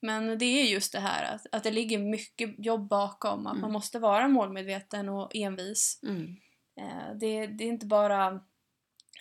Men 0.00 0.38
det 0.38 0.44
är 0.44 0.64
just 0.64 0.92
det 0.92 1.00
här 1.00 1.34
att, 1.34 1.46
att 1.52 1.62
det 1.62 1.70
ligger 1.70 1.98
mycket 1.98 2.54
jobb 2.58 2.88
bakom, 2.88 3.46
att 3.46 3.52
Mm. 3.52 3.60
man 3.62 3.72
måste 3.72 3.98
vara 3.98 4.28
målmedveten 4.28 5.08
och 5.08 5.30
envis. 5.36 6.00
Mm. 6.02 6.36
Eh, 6.76 7.14
Det, 7.14 7.46
det 7.46 7.64
är 7.64 7.68
inte 7.68 7.86
bara 7.86 8.40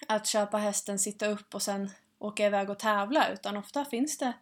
att 0.08 0.28
köpa 0.28 0.58
hästen, 0.58 1.00
sitta 1.00 1.28
upp 1.28 1.56
och 1.56 1.62
sen 1.62 1.90
åka 2.20 2.46
iväg 2.46 2.70
och 2.70 2.80
tävla 2.80 3.30
utan 3.30 3.58
ofta 3.58 3.86
finns 3.86 4.18
det 4.18 4.34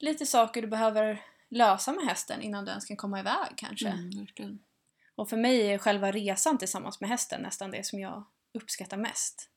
lite 0.00 0.26
saker 0.26 0.62
du 0.62 0.68
behöver 0.68 1.22
lösa 1.48 1.92
med 1.92 2.04
hästen 2.04 2.42
innan 2.42 2.64
du 2.64 2.70
ens 2.70 2.84
kan 2.84 2.96
komma 2.96 3.20
iväg 3.20 3.52
kanske. 3.56 3.88
Mm. 3.88 4.58
Och 5.14 5.28
för 5.30 5.36
mig 5.36 5.72
är 5.72 5.78
själva 5.78 6.12
resan 6.12 6.58
tillsammans 6.58 7.00
med 7.00 7.10
hästen 7.10 7.42
nästan 7.42 7.70
det 7.70 7.86
som 7.86 8.00
jag 8.00 8.24
uppskattar 8.54 8.96
mest. 8.96 9.50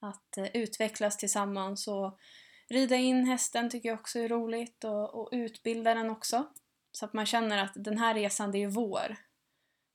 Att 0.00 0.36
eh, 0.36 0.46
utvecklas 0.54 1.16
tillsammans 1.16 1.88
och 1.88 2.18
rida 2.68 2.96
in 2.96 3.24
hästen 3.26 3.70
tycker 3.70 3.88
jag 3.88 4.00
också 4.00 4.18
är 4.18 4.28
roligt 4.28 4.84
och, 4.84 5.14
och 5.14 5.28
utbilda 5.32 5.94
den 5.94 6.10
också. 6.10 6.46
Så 6.92 7.04
att 7.04 7.12
man 7.12 7.26
känner 7.26 7.58
att 7.58 7.72
den 7.74 7.98
här 7.98 8.14
resan, 8.14 8.52
det 8.52 8.62
är 8.62 8.68
vår. 8.68 9.16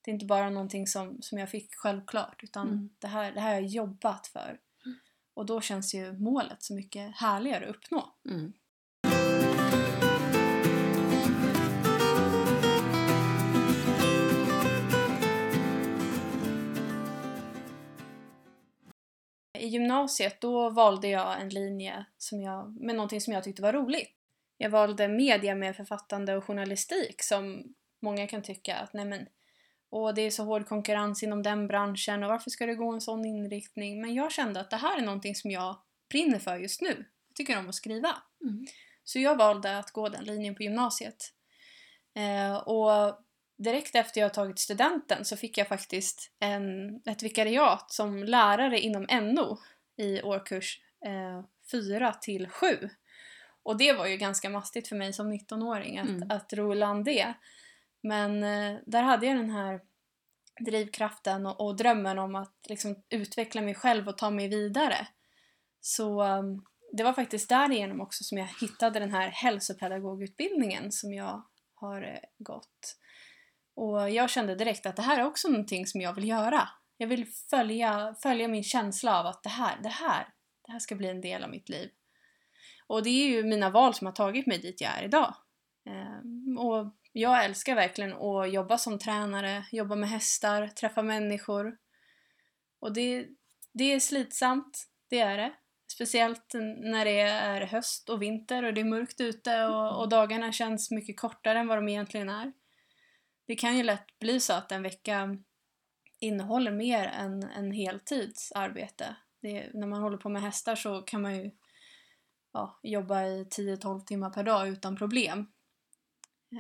Det 0.02 0.12
är 0.12 0.14
inte 0.14 0.26
bara 0.26 0.50
någonting 0.50 0.88
som, 0.88 1.22
som 1.22 1.38
jag 1.38 1.50
fick 1.50 1.76
självklart 1.76 2.44
utan 2.44 2.68
Mm. 2.68 2.90
det, 3.00 3.08
här, 3.08 3.32
det 3.32 3.40
här 3.40 3.48
har 3.48 3.62
jag 3.62 3.66
jobbat 3.66 4.28
för. 4.28 4.60
Och 5.34 5.46
då 5.46 5.62
känns 5.62 5.94
ju 5.94 6.14
målet 6.14 6.64
så 6.64 6.74
mycket 6.76 7.16
härligare 7.16 7.70
att 7.70 7.76
uppnå. 7.76 8.16
Mm. 8.30 8.54
I 19.60 19.68
gymnasiet 19.68 20.42
då 20.42 20.70
valde 20.70 21.08
jag 21.08 21.42
en 21.42 21.50
linje 21.50 22.06
som 22.18 22.42
jag, 22.42 22.82
med 22.82 22.96
någonting 22.96 23.22
som 23.22 23.34
jag 23.34 23.44
tyckte 23.44 23.62
var 23.62 23.74
roligt. 23.74 24.12
Jag 24.58 24.70
valde 24.70 25.08
media 25.08 25.56
med 25.56 25.76
författande 25.76 26.36
och 26.36 26.44
journalistik 26.44 27.24
som 27.24 27.64
många 28.02 28.28
kan 28.28 28.42
tycka 28.42 28.76
att 28.76 28.94
nej 28.94 29.06
men, 29.06 29.28
åh, 29.90 30.14
det 30.14 30.22
är 30.22 30.30
så 30.30 30.44
hård 30.44 30.68
konkurrens 30.68 31.24
inom 31.24 31.44
den 31.44 31.68
branschen 31.68 32.24
och 32.24 32.30
varför 32.30 32.50
ska 32.50 32.66
det 32.66 32.76
gå 32.76 32.92
en 32.92 33.02
sån 33.02 33.26
inriktning? 33.26 34.02
Men 34.02 34.14
jag 34.14 34.32
kände 34.32 34.60
att 34.60 34.70
det 34.70 34.78
här 34.78 34.98
är 34.98 35.06
någonting 35.06 35.36
som 35.36 35.52
jag 35.52 35.78
brinner 36.10 36.40
för 36.40 36.58
just 36.58 36.82
nu. 36.82 37.06
Jag 37.28 37.36
tycker 37.36 37.60
om 37.60 37.70
att 37.70 37.76
skriva. 37.76 38.16
Mm. 38.42 38.66
Så 39.04 39.20
jag 39.20 39.36
valde 39.36 39.78
att 39.78 39.92
gå 39.92 40.10
den 40.10 40.24
linjen 40.24 40.56
på 40.56 40.64
gymnasiet. 40.64 41.32
Eh, 42.16 42.56
och 42.58 43.25
direkt 43.58 43.96
efter 43.96 44.22
jag 44.22 44.34
tagit 44.34 44.60
studenten 44.60 45.26
så 45.26 45.38
fick 45.38 45.58
jag 45.58 45.68
faktiskt 45.68 46.32
en, 46.40 46.96
ett 47.06 47.24
vikariat 47.24 47.92
som 47.92 48.24
lärare 48.24 48.80
inom 48.80 49.04
NO 49.34 49.58
i 49.98 50.22
årkurs 50.22 50.80
eh, 51.06 51.46
4 51.72 52.14
till 52.14 52.50
7. 52.50 52.90
Och 53.64 53.78
det 53.78 53.94
var 53.94 54.06
ju 54.06 54.18
ganska 54.18 54.50
mastigt 54.50 54.88
för 54.88 54.96
mig 54.96 55.14
som 55.14 55.34
19-åring 55.34 55.98
att, 55.98 56.10
Mm. 56.10 56.32
att 56.32 56.54
ro 56.54 56.74
i 56.74 56.76
land 56.76 57.06
det. 57.06 57.34
Men 58.04 58.44
eh, 58.44 58.80
där 58.86 59.04
hade 59.04 59.26
jag 59.26 59.38
den 59.38 59.50
här 59.50 59.82
drivkraften 60.66 61.46
och, 61.46 61.62
och 61.62 61.76
drömmen 61.76 62.20
om 62.20 62.36
att 62.36 62.56
liksom 62.70 63.04
utveckla 63.10 63.62
mig 63.62 63.76
själv 63.76 64.08
och 64.08 64.18
ta 64.18 64.30
mig 64.30 64.48
vidare. 64.48 65.08
Så 65.82 66.24
um, 66.24 66.66
det 66.92 67.04
var 67.04 67.14
faktiskt 67.14 67.50
därigenom 67.50 68.02
också 68.02 68.24
som 68.24 68.38
jag 68.38 68.48
hittade 68.62 69.00
den 69.00 69.12
här 69.12 69.28
hälsopedagogutbildningen 69.28 70.92
som 70.92 71.14
jag 71.14 71.44
har 71.74 72.02
eh, 72.02 72.20
gått. 72.38 72.98
Och 73.76 74.10
jag 74.10 74.30
kände 74.30 74.56
direkt 74.56 74.86
att 74.86 74.96
det 74.96 75.02
här 75.02 75.20
är 75.20 75.26
också 75.26 75.48
någonting 75.48 75.88
som 75.88 76.02
jag 76.02 76.14
vill 76.14 76.28
göra. 76.28 76.70
Jag 76.98 77.08
vill 77.08 77.26
följa, 77.50 78.16
följa 78.24 78.48
min 78.48 78.64
känsla 78.64 79.20
av 79.20 79.26
att 79.26 79.44
det 79.44 79.50
här, 79.50 79.80
det 79.84 79.90
här, 79.90 80.28
det 80.66 80.72
här 80.72 80.80
ska 80.80 80.96
bli 80.96 81.08
en 81.08 81.22
del 81.22 81.44
av 81.44 81.50
mitt 81.50 81.70
liv. 81.70 81.90
Och 82.88 83.04
det 83.04 83.10
är 83.10 83.28
ju 83.28 83.44
mina 83.44 83.70
val 83.70 83.94
som 83.94 84.08
har 84.08 84.14
tagit 84.14 84.48
mig 84.48 84.58
dit 84.58 84.82
jag 84.82 84.92
är 84.92 85.04
idag. 85.04 85.36
Ehm, 85.90 86.58
och 86.58 86.96
jag 87.12 87.46
älskar 87.46 87.76
verkligen 87.76 88.14
att 88.14 88.54
jobba 88.54 88.78
som 88.78 89.00
tränare, 89.00 89.66
jobba 89.72 89.96
med 89.96 90.10
hästar, 90.10 90.68
träffa 90.68 91.02
människor. 91.02 91.78
Och 92.80 92.94
det, 92.94 93.28
det 93.74 93.94
är 93.94 94.00
slitsamt, 94.00 94.88
det 95.10 95.20
är 95.20 95.38
det. 95.38 95.54
Speciellt 95.92 96.54
när 96.78 97.06
det 97.06 97.20
är 97.20 97.62
höst 97.62 98.10
och 98.10 98.22
vinter 98.22 98.64
och 98.64 98.74
det 98.74 98.82
är 98.82 98.86
mörkt 98.86 99.22
ute 99.22 99.66
och, 99.66 100.02
och 100.02 100.10
dagarna 100.10 100.52
känns 100.52 100.92
mycket 100.92 101.20
kortare 101.20 101.60
än 101.60 101.68
vad 101.68 101.78
de 101.78 101.90
egentligen 101.90 102.30
är. 102.30 102.54
Det 103.46 103.56
kan 103.56 103.78
ju 103.78 103.84
lätt 103.84 104.20
bli 104.20 104.40
så 104.40 104.54
att 104.54 104.72
en 104.72 104.84
vecka 104.84 105.38
innehåller 106.20 106.72
mer 106.72 107.08
än 107.08 107.44
en. 107.44 107.70
Det, 109.42 109.70
när 109.74 109.88
man 109.88 110.02
håller 110.02 110.18
på 110.18 110.30
med 110.30 110.42
hästar 110.42 110.76
så 110.76 111.02
kan 111.02 111.22
man 111.22 111.36
ju 111.36 111.52
ja, 112.54 112.80
jobba 112.84 113.24
i 113.24 113.44
10-12 113.44 114.06
timmar 114.06 114.30
per 114.30 114.44
dag 114.44 114.68
utan 114.68 114.98
problem. 114.98 115.48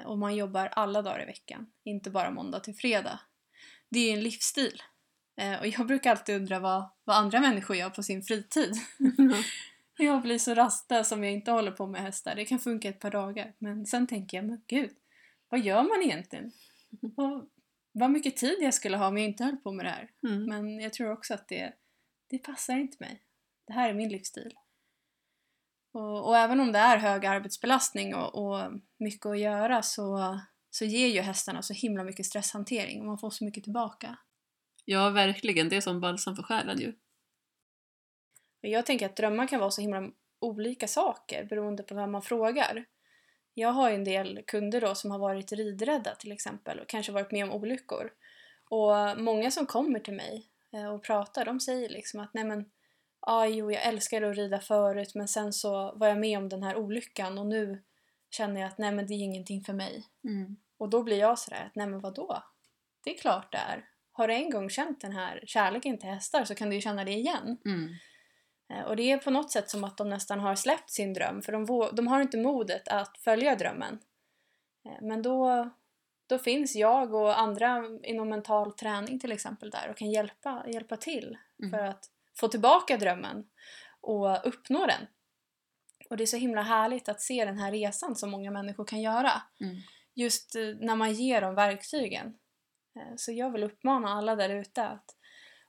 Och 0.05 0.17
man 0.17 0.35
jobbar 0.35 0.67
alla 0.67 1.01
dagar 1.01 1.23
i 1.23 1.25
veckan, 1.25 1.71
inte 1.83 2.09
bara 2.09 2.31
måndag 2.31 2.59
till 2.59 2.75
fredag. 2.75 3.19
Det 3.89 3.99
är 3.99 4.07
ju 4.07 4.17
en 4.17 4.23
livsstil. 4.23 4.81
Eh, 5.37 5.59
och 5.59 5.67
jag 5.67 5.87
brukar 5.87 6.11
alltid 6.11 6.35
undra 6.35 6.59
vad, 6.59 6.89
vad 7.03 7.17
andra 7.17 7.39
människor 7.39 7.75
gör 7.75 7.89
på 7.89 8.03
sin 8.03 8.23
fritid. 8.23 8.73
jag 9.97 10.21
blir 10.21 10.39
så 10.39 10.53
rastlös 10.53 11.11
om 11.11 11.23
jag 11.23 11.33
inte 11.33 11.51
håller 11.51 11.71
på 11.71 11.87
med 11.87 12.01
hästar. 12.01 12.35
Det 12.35 12.45
kan 12.45 12.59
funka 12.59 12.89
ett 12.89 12.99
par 12.99 13.11
dagar. 13.11 13.53
Men 13.57 13.85
sen 13.85 14.07
tänker 14.07 14.37
jag, 14.37 14.45
men 14.45 14.61
gud, 14.67 14.91
vad 15.49 15.59
gör 15.59 15.83
man 15.83 16.01
egentligen? 16.03 16.51
Vad, 17.15 17.49
vad 17.91 18.11
mycket 18.11 18.37
tid 18.37 18.57
jag 18.61 18.73
skulle 18.73 18.97
ha 18.97 19.07
om 19.07 19.17
jag 19.17 19.27
inte 19.27 19.43
höll 19.43 19.57
på 19.57 19.71
med 19.71 19.85
det 19.85 19.89
här. 19.89 20.09
Mm. 20.27 20.45
Men 20.45 20.79
jag 20.79 20.93
tror 20.93 21.11
också 21.11 21.33
att 21.33 21.47
det, 21.47 21.73
det 22.29 22.37
passar 22.37 22.77
inte 22.77 22.97
mig. 22.99 23.21
Det 23.67 23.73
här 23.73 23.89
är 23.89 23.93
min 23.93 24.09
livsstil. 24.09 24.53
Och, 25.93 26.27
och 26.27 26.37
även 26.37 26.59
om 26.59 26.71
det 26.71 26.79
är 26.79 26.97
hög 26.97 27.25
arbetsbelastning 27.25 28.15
och, 28.15 28.35
och 28.35 28.71
mycket 28.99 29.25
att 29.25 29.39
göra 29.39 29.81
så, 29.81 30.39
så 30.69 30.85
ger 30.85 31.07
ju 31.07 31.21
hästarna 31.21 31.61
så 31.61 31.73
himla 31.73 32.03
mycket 32.03 32.25
stresshantering 32.25 32.99
och 32.99 33.05
man 33.05 33.17
får 33.17 33.29
så 33.29 33.45
mycket 33.45 33.63
tillbaka. 33.63 34.17
Ja, 34.85 35.09
verkligen. 35.09 35.69
Det 35.69 35.75
är 35.75 35.81
som 35.81 36.01
balsam 36.01 36.35
för 36.35 36.43
själen 36.43 36.79
ju. 36.79 36.89
Och 38.63 38.69
jag 38.69 38.85
tänker 38.85 39.05
att 39.05 39.15
drömmar 39.15 39.47
kan 39.47 39.59
vara 39.59 39.71
så 39.71 39.81
himla 39.81 40.11
olika 40.39 40.87
saker 40.87 41.45
beroende 41.45 41.83
på 41.83 41.95
vem 41.95 42.11
man 42.11 42.21
frågar. 42.21 42.85
Jag 43.57 43.69
har 43.69 43.89
ju 43.89 43.95
en 43.95 44.03
del 44.03 44.43
kunder 44.47 44.81
då 44.81 44.95
som 44.95 45.11
har 45.11 45.19
varit 45.19 45.51
ridrädda 45.51 46.15
till 46.15 46.31
exempel 46.31 46.79
och 46.79 46.89
kanske 46.89 47.11
varit 47.11 47.31
med 47.31 47.43
om 47.43 47.51
olyckor. 47.51 48.11
Och 48.69 49.21
många 49.21 49.51
som 49.51 49.65
kommer 49.65 49.99
till 49.99 50.13
mig 50.13 50.47
eh, 50.73 50.87
och 50.87 51.03
pratar, 51.03 51.45
de 51.45 51.59
säger 51.59 51.89
liksom 51.89 52.19
att 52.19 52.33
nej 52.33 52.43
men, 52.43 52.65
ja 53.21 53.47
jo 53.47 53.71
jag 53.71 53.85
älskade 53.85 54.29
att 54.29 54.35
rida 54.35 54.59
förut 54.59 55.15
men 55.15 55.27
sen 55.27 55.53
så 55.53 55.93
var 55.95 56.07
jag 56.07 56.17
med 56.17 56.37
om 56.37 56.49
den 56.49 56.63
här 56.63 56.75
olyckan 56.75 57.37
och 57.37 57.47
nu 57.47 57.83
känner 58.29 58.61
jag 58.61 58.67
att 58.67 58.77
nej 58.77 58.91
men 58.91 59.07
det 59.07 59.13
är 59.13 59.23
ingenting 59.23 59.63
för 59.63 59.73
mig. 59.73 60.03
Mm. 60.23 60.55
Och 60.77 60.89
då 60.89 61.03
blir 61.03 61.19
jag 61.19 61.39
sådär 61.39 61.65
att 61.65 61.75
nej 61.75 61.87
men 61.87 61.99
vadå? 61.99 62.43
Det 63.03 63.15
är 63.15 63.17
klart 63.17 63.51
det 63.51 63.57
är. 63.57 63.85
Har 64.11 64.27
du 64.27 64.33
en 64.33 64.49
gång 64.49 64.69
känt 64.69 65.01
den 65.01 65.11
här 65.11 65.43
kärleken 65.45 65.97
till 65.97 66.09
hästar 66.09 66.45
så 66.45 66.55
kan 66.55 66.69
du 66.69 66.75
ju 66.75 66.81
känna 66.81 67.03
det 67.03 67.11
igen. 67.11 67.57
Mm. 67.65 67.89
Eh, 68.69 68.81
Och 68.81 68.95
det 68.95 69.11
är 69.11 69.17
på 69.17 69.31
något 69.31 69.51
sätt 69.51 69.69
som 69.69 69.83
att 69.83 69.97
de 69.97 70.09
nästan 70.09 70.39
har 70.39 70.55
släppt 70.55 70.89
sin 70.91 71.13
dröm 71.13 71.41
för 71.41 71.51
de, 71.51 71.89
de 71.95 72.07
har 72.07 72.21
inte 72.21 72.37
modet 72.37 72.87
att 72.87 73.17
följa 73.17 73.55
drömmen. 73.55 73.99
Eh, 74.85 75.01
Men 75.01 75.21
då, 75.21 75.69
då 76.27 76.39
finns 76.39 76.75
jag 76.75 77.13
och 77.13 77.39
andra 77.39 77.83
inom 78.03 78.29
mental 78.29 78.71
träning 78.73 79.19
till 79.19 79.31
exempel 79.31 79.69
där 79.69 79.89
och 79.89 79.97
kan 79.97 80.11
hjälpa, 80.11 80.63
hjälpa 80.67 80.97
till 80.97 81.37
Mm. 81.59 81.71
för 81.71 81.85
att 81.85 82.09
få 82.39 82.47
tillbaka 82.47 82.97
drömmen 82.97 83.47
och 84.01 84.47
uppnå 84.47 84.85
den. 84.85 85.07
Och 86.09 86.17
det 86.17 86.23
är 86.23 86.25
så 86.27 86.37
himla 86.37 86.61
härligt 86.61 87.09
att 87.09 87.21
se 87.21 87.45
den 87.45 87.57
här 87.57 87.71
resan 87.71 88.15
som 88.15 88.31
många 88.31 88.51
människor 88.51 88.85
kan 88.85 89.01
göra. 89.01 89.31
Mm. 89.61 89.75
Just 90.13 90.55
eh, 90.55 90.61
när 90.79 90.95
man 90.95 91.13
ger 91.13 91.41
dem 91.41 91.55
verktygen. 91.55 92.37
Så 93.17 93.31
jag 93.31 93.51
vill 93.51 93.63
uppmana 93.63 94.09
alla 94.09 94.35
där 94.35 94.49
ute 94.49 94.87
att 94.87 95.15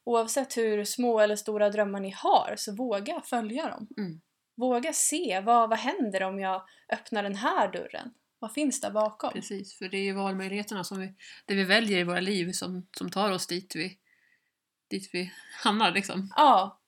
oavsett 0.07 0.57
hur 0.57 0.85
små 0.85 1.21
eller 1.21 1.37
stora 1.37 1.71
drömmar 1.71 2.01
ni 2.01 2.11
har 2.11 2.55
så 2.57 2.75
våga 2.75 3.21
följa 3.21 3.69
dem. 3.69 3.89
Mm. 3.97 4.21
Våga 4.57 4.93
se 4.93 5.41
vad, 5.41 5.71
vad 5.71 5.79
händer 5.79 6.23
om 6.23 6.39
jag 6.41 6.63
öppnar 6.93 7.23
den 7.23 7.35
här 7.35 7.73
dörren? 7.73 8.15
Vad 8.39 8.53
finns 8.53 8.81
där 8.81 8.91
bakom? 8.91 9.33
Precis, 9.33 9.79
för 9.79 9.89
det 9.89 9.97
är 9.97 10.03
ju 10.05 10.13
valmöjligheterna 10.13 10.85
som 10.85 11.01
vi, 11.01 11.15
det 11.45 11.55
vi 11.55 11.65
väljer 11.65 11.99
i 11.99 12.05
våra 12.05 12.21
liv 12.21 12.53
som, 12.53 12.87
som 12.99 13.11
tar 13.11 13.33
oss 13.33 13.47
dit 13.47 13.77
vi, 13.77 13.99
dit 14.91 15.11
vi 15.13 15.33
hamnar 15.63 15.93
liksom. 15.93 16.33
Ja, 16.37 16.81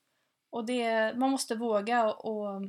och 0.51 0.67
det, 0.67 1.15
man 1.17 1.31
måste 1.31 1.55
våga 1.55 2.05
och, 2.05 2.25
och 2.25 2.63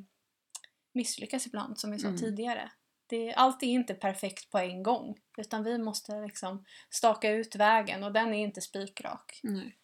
misslyckas 0.94 1.48
ibland 1.48 1.80
som 1.80 1.92
vi 1.92 2.00
sa 2.00 2.08
Mm. 2.08 2.20
tidigare. 2.20 2.72
Det, 3.08 3.34
allt 3.34 3.64
är 3.64 3.68
inte 3.68 3.94
perfekt 3.94 4.52
på 4.52 4.58
en 4.58 4.84
gång 4.84 5.18
utan 5.38 5.64
vi 5.64 5.78
måste 5.78 6.22
liksom 6.22 6.66
staka 6.90 7.32
ut 7.32 7.56
vägen 7.56 8.04
och 8.04 8.14
den 8.14 8.34
är 8.34 8.44
inte 8.44 8.62
spikrak. 8.62 9.40
Nej. 9.44 9.79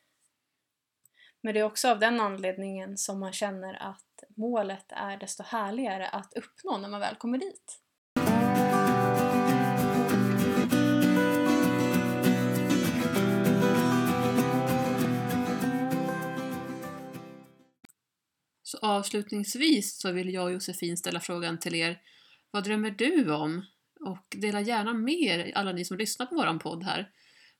Men 1.45 1.53
det 1.53 1.59
är 1.59 1.63
också 1.63 1.89
av 1.89 1.99
den 1.99 2.19
anledningen 2.19 2.97
som 2.97 3.19
man 3.19 3.33
känner 3.33 3.73
att 3.73 4.23
målet 4.37 4.85
är 4.89 5.17
desto 5.17 5.43
härligare 5.43 6.07
att 6.07 6.33
uppnå 6.33 6.77
när 6.77 6.89
man 6.89 6.99
väl 6.99 7.15
kommer 7.15 7.37
dit. 7.37 7.79
Så 18.63 18.77
avslutningsvis 18.77 19.99
så 19.99 20.11
vill 20.11 20.33
jag 20.33 20.43
och 20.43 20.51
Josefin 20.51 20.97
ställa 20.97 21.19
frågan 21.19 21.59
till 21.59 21.75
er. 21.75 22.01
Vad 22.51 22.63
drömmer 22.63 22.91
du 22.91 23.33
om? 23.33 23.65
Och 23.99 24.35
dela 24.37 24.61
gärna 24.61 24.93
med 24.93 25.21
er, 25.21 25.51
alla 25.55 25.71
ni 25.71 25.85
som 25.85 25.97
lyssnar 25.97 26.25
på 26.25 26.35
våran 26.35 26.59
podd 26.59 26.83
här, 26.83 27.11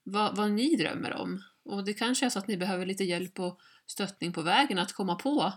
vad, 0.04 0.38
vad 0.38 0.52
ni 0.52 0.76
drömmer 0.76 1.14
om. 1.14 1.42
Och 1.66 1.86
det 1.86 1.94
kanske 1.94 2.26
är 2.26 2.30
så 2.30 2.40
att 2.40 2.48
ni 2.48 2.58
behöver 2.58 2.86
lite 2.86 3.04
hjälp 3.04 3.40
och 3.40 3.60
stöttning 3.86 4.34
på 4.34 4.42
vägen 4.42 4.80
att 4.80 4.94
komma 4.94 5.16
på 5.16 5.54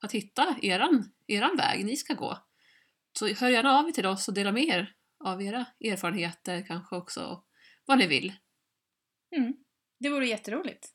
att 0.00 0.12
hitta 0.12 0.56
eran, 0.62 1.12
eran 1.26 1.56
väg 1.56 1.84
ni 1.84 1.96
ska 1.96 2.14
gå. 2.14 2.38
Så 3.18 3.28
hör 3.28 3.48
gärna 3.48 3.78
av 3.78 3.88
er 3.88 3.92
till 3.92 4.06
oss 4.06 4.28
och 4.28 4.34
dela 4.34 4.52
med 4.52 4.64
er 4.64 4.94
av 5.24 5.42
era 5.42 5.66
erfarenheter 5.80 6.66
kanske 6.66 6.96
också, 6.96 7.24
och 7.24 7.46
vad 7.84 7.98
ni 7.98 8.06
vill. 8.06 8.32
Mm. 9.36 9.54
Det 10.00 10.08
vore 10.08 10.26
jätteroligt. 10.26 10.88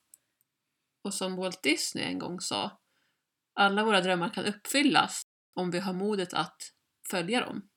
Och 1.01 1.13
som 1.13 1.35
Walt 1.35 1.63
Disney 1.63 2.05
en 2.05 2.19
gång 2.19 2.39
sa, 2.39 2.81
alla 3.53 3.83
våra 3.83 4.01
drömmar 4.01 4.29
kan 4.29 4.45
uppfyllas 4.45 5.21
om 5.53 5.71
vi 5.71 5.79
har 5.79 5.93
modet 5.93 6.33
att 6.33 6.73
följa 7.09 7.45
dem. 7.45 7.68